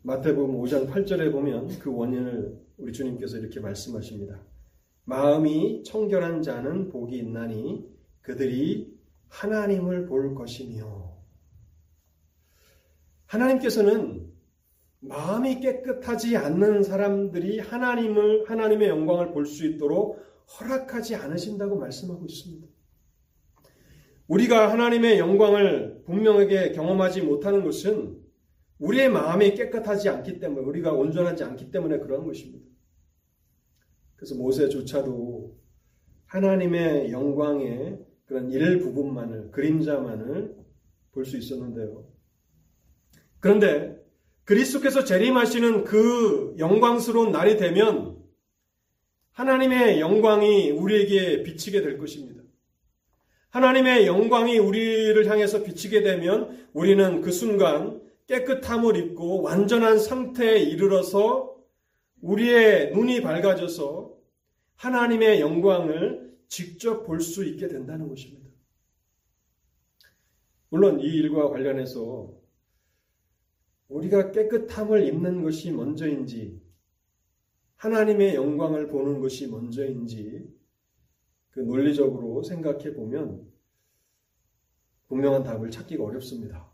[0.05, 4.41] 마태복음 5장 8절에 보면 그 원인을 우리 주님께서 이렇게 말씀하십니다.
[5.05, 7.87] 마음이 청결한 자는 복이 있나니
[8.21, 8.99] 그들이
[9.29, 11.13] 하나님을 볼 것이며
[13.27, 14.29] 하나님께서는
[14.99, 20.21] 마음이 깨끗하지 않는 사람들이 하나님을 하나님의 영광을 볼 수 있도록
[20.59, 22.67] 허락하지 않으신다고 말씀하고 있습니다.
[24.27, 28.22] 우리가 하나님의 영광을 분명하게 경험하지 못하는 것은
[28.83, 32.65] 우리의 마음이 깨끗하지 않기 때문에 우리가 온전하지 않기 때문에 그런 것입니다.
[34.17, 35.57] 그래서 모세조차도
[36.25, 40.55] 하나님의 영광의 그런 일부분만을 그림자만을
[41.11, 42.05] 볼 수 있었는데요.
[43.39, 44.01] 그런데
[44.45, 48.17] 그리스도께서 재림하시는 그 영광스러운 날이 되면
[49.31, 52.41] 하나님의 영광이 우리에게 비치게 될 것입니다.
[53.49, 61.57] 하나님의 영광이 우리를 향해서 비치게 되면 우리는 그 순간 깨끗함을 입고 완전한 상태에 이르러서
[62.21, 64.17] 우리의 눈이 밝아져서
[64.75, 68.49] 하나님의 영광을 직접 볼 수 있게 된다는 것입니다.
[70.69, 72.33] 물론 이 일과 관련해서
[73.89, 76.61] 우리가 깨끗함을 입는 것이 먼저인지
[77.75, 80.49] 하나님의 영광을 보는 것이 먼저인지
[81.51, 83.51] 그 논리적으로 생각해 보면
[85.07, 86.72] 분명한 답을 찾기가 어렵습니다.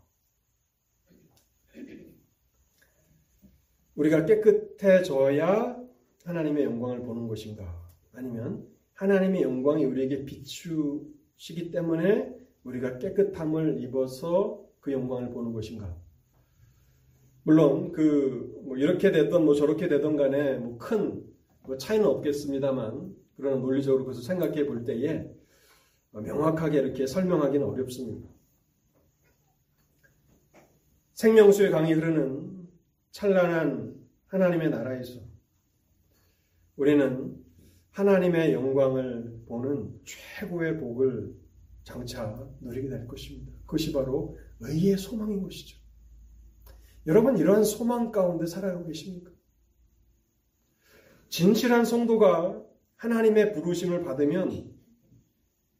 [3.96, 5.78] 우리가 깨끗해져야
[6.24, 7.64] 하나님의 영광을 보는 것인가?
[8.12, 12.34] 아니면 하나님의 영광이 우리에게 비추시기 때문에
[12.64, 15.96] 우리가 깨끗함을 입어서 그 영광을 보는 것인가?
[17.42, 21.24] 물론 그 뭐 이렇게 됐던 뭐 저렇게 되던 간에 뭐큰
[21.64, 25.28] 뭐 차이는 없겠습니다만 그러나 논리적으로 그것을 생각해 볼 때에
[26.12, 28.28] 명확하게 이렇게 설명하기는 어렵습니다.
[31.14, 32.59] 생명수의 강이 흐르는
[33.10, 33.94] 찬란한
[34.26, 35.20] 하나님의 나라에서
[36.76, 37.36] 우리는
[37.90, 41.34] 하나님의 영광을 보는 최고의 복을
[41.82, 43.52] 장차 누리게 될 것입니다.
[43.66, 45.78] 그것이 바로 의의 소망인 것이죠.
[47.06, 49.30] 여러분 이러한 소망 가운데 살아가고 계십니까?
[51.28, 52.62] 진실한 성도가
[52.96, 54.72] 하나님의 부르심을 받으면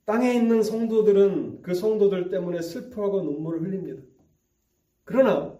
[0.04, 4.02] 땅에 있는 성도들은 그 성도들 때문에 슬퍼하고 눈물을 흘립니다.
[5.04, 5.59] 그러나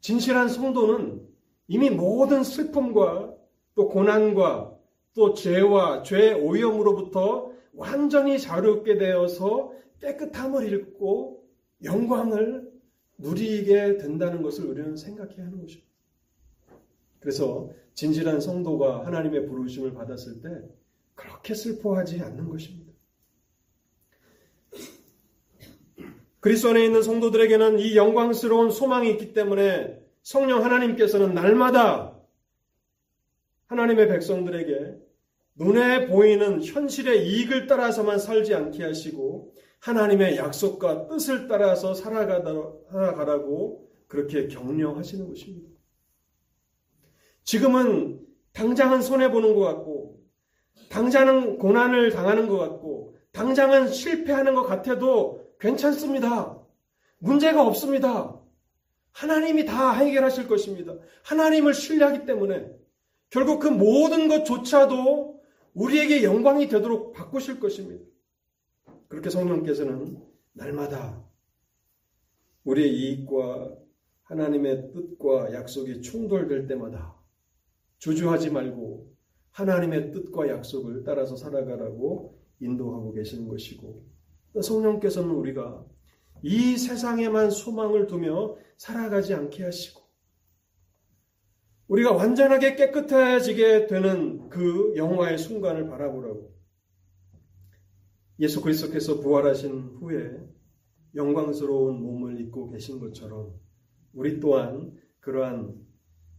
[0.00, 1.26] 진실한 성도는
[1.68, 3.34] 이미 모든 슬픔과
[3.74, 4.76] 또 고난과
[5.14, 11.44] 또 죄와 죄 오염으로부터 완전히 자유롭게 되어서 깨끗함을 잃고
[11.84, 12.70] 영광을
[13.18, 15.86] 누리게 된다는 것을 우리는 생각해야 하는 것입니다.
[17.20, 20.48] 그래서 진실한 성도가 하나님의 부르심을 받았을 때
[21.14, 22.85] 그렇게 슬퍼하지 않는 것입니다.
[26.40, 32.16] 그리스도 안에 있는 성도들에게는 이 영광스러운 소망이 있기 때문에 성령 하나님께서는 날마다
[33.66, 34.96] 하나님의 백성들에게
[35.56, 45.28] 눈에 보이는 현실의 이익을 따라서만 살지 않게 하시고 하나님의 약속과 뜻을 따라서 살아가라고 그렇게 격려하시는
[45.28, 45.68] 것입니다.
[47.44, 48.20] 지금은
[48.52, 50.18] 당장은 손해보는 것 같고,
[50.90, 56.60] 당장은 고난을 당하는 것 같고, 당장은 실패하는 것 같아도 괜찮습니다.
[57.18, 58.40] 문제가 없습니다.
[59.12, 60.94] 하나님이 다 해결하실 것입니다.
[61.24, 62.70] 하나님을 신뢰하기 때문에
[63.30, 65.42] 결국 그 모든 것조차도
[65.74, 68.04] 우리에게 영광이 되도록 바꾸실 것입니다.
[69.08, 71.24] 그렇게 성령께서는 날마다
[72.64, 73.76] 우리의 이익과
[74.24, 77.16] 하나님의 뜻과 약속이 충돌될 때마다
[77.98, 79.14] 주저하지 말고
[79.52, 84.15] 하나님의 뜻과 약속을 따라서 살아가라고 인도하고 계시는 것이고
[84.62, 85.84] 성령께서는 우리가
[86.42, 90.02] 이 세상에만 소망을 두며 살아가지 않게 하시고
[91.88, 96.54] 우리가 완전하게 깨끗해지게 되는 그 영화의 순간을 바라보라고
[98.40, 100.36] 예수 그리스도께서 부활하신 후에
[101.14, 103.54] 영광스러운 몸을 입고 계신 것처럼
[104.12, 105.74] 우리 또한 그러한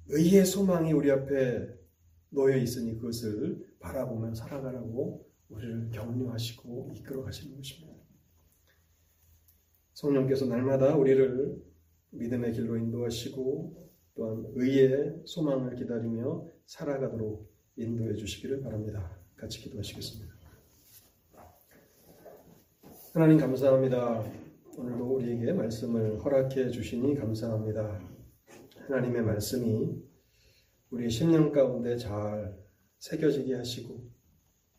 [0.09, 1.67] 의의 소망이 우리 앞에
[2.29, 7.96] 놓여 있으니 그것을 바라보며 살아가라고 우리를 격려하시고 이끌어 가시는 것입니다.
[9.97, 11.59] 성령께서 날마다 우리를
[12.11, 19.17] 믿음의 길로 인도하시고 또한 의의 소망을 기다리며 살아가도록 인도해 주시기를 바랍니다.
[19.35, 20.35] 같이 기도하시겠습니다.
[23.13, 24.23] 하나님 감사합니다.
[24.77, 27.99] 오늘도 우리에게 말씀을 허락해 주시니 감사합니다.
[28.75, 29.99] 하나님의 말씀이
[30.91, 32.55] 우리 심령 가운데 잘
[32.99, 34.11] 새겨지게 하시고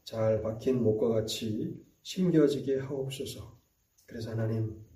[0.04, 3.58] 잘 박힌 목과 같이 심겨지게 하옵소서.
[4.06, 4.87] 그래서 하나님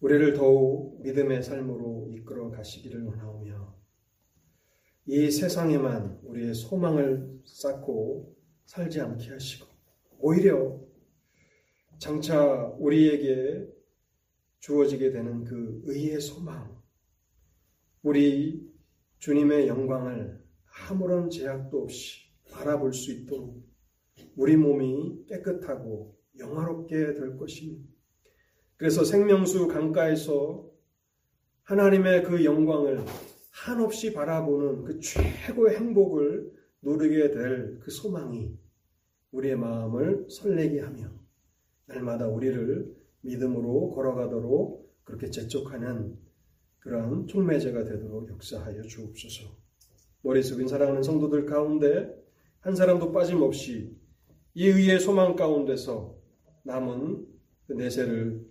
[0.00, 3.78] 우리를 더욱 믿음의 삶으로 이끌어 가시기를 원하오며
[5.06, 8.36] 이 세상에만 우리의 소망을 쌓고
[8.66, 9.66] 살지 않게 하시고
[10.18, 10.78] 오히려
[11.98, 13.66] 장차 우리에게
[14.60, 16.80] 주어지게 되는 그 의의 소망,
[18.02, 18.68] 우리
[19.18, 20.44] 주님의 영광을
[20.88, 23.66] 아무런 제약도 없이 바라볼 수 있도록
[24.36, 27.84] 우리 몸이 깨끗하고 영화롭게 될 것이니
[28.78, 30.64] 그래서 생명수 강가에서
[31.64, 33.04] 하나님의 그 영광을
[33.50, 36.52] 한없이 바라보는 그 최고의 행복을
[36.82, 38.56] 누리게 될 그 소망이
[39.32, 41.10] 우리의 마음을 설레게 하며
[41.86, 46.16] 날마다 우리를 믿음으로 걸어가도록 그렇게 재촉하는
[46.78, 49.50] 그러한 촉매제가 되도록 역사하여 주옵소서.
[50.22, 52.14] 머리 숙인 사랑하는 성도들 가운데
[52.60, 53.96] 한 사람도 빠짐없이
[54.54, 56.16] 이 의의 소망 가운데서
[56.64, 57.26] 남은
[57.66, 58.47] 그 내세를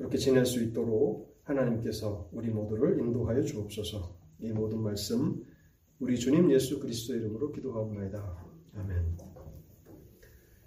[0.00, 4.16] 그렇게 지낼 수 있도록 하나님께서 우리 모두를 인도하여 주옵소서.
[4.38, 5.44] 이 모든 말씀
[5.98, 8.46] 우리 주님 예수 그리스도 이름으로 기도하옵나이다.
[8.76, 9.29] 아멘.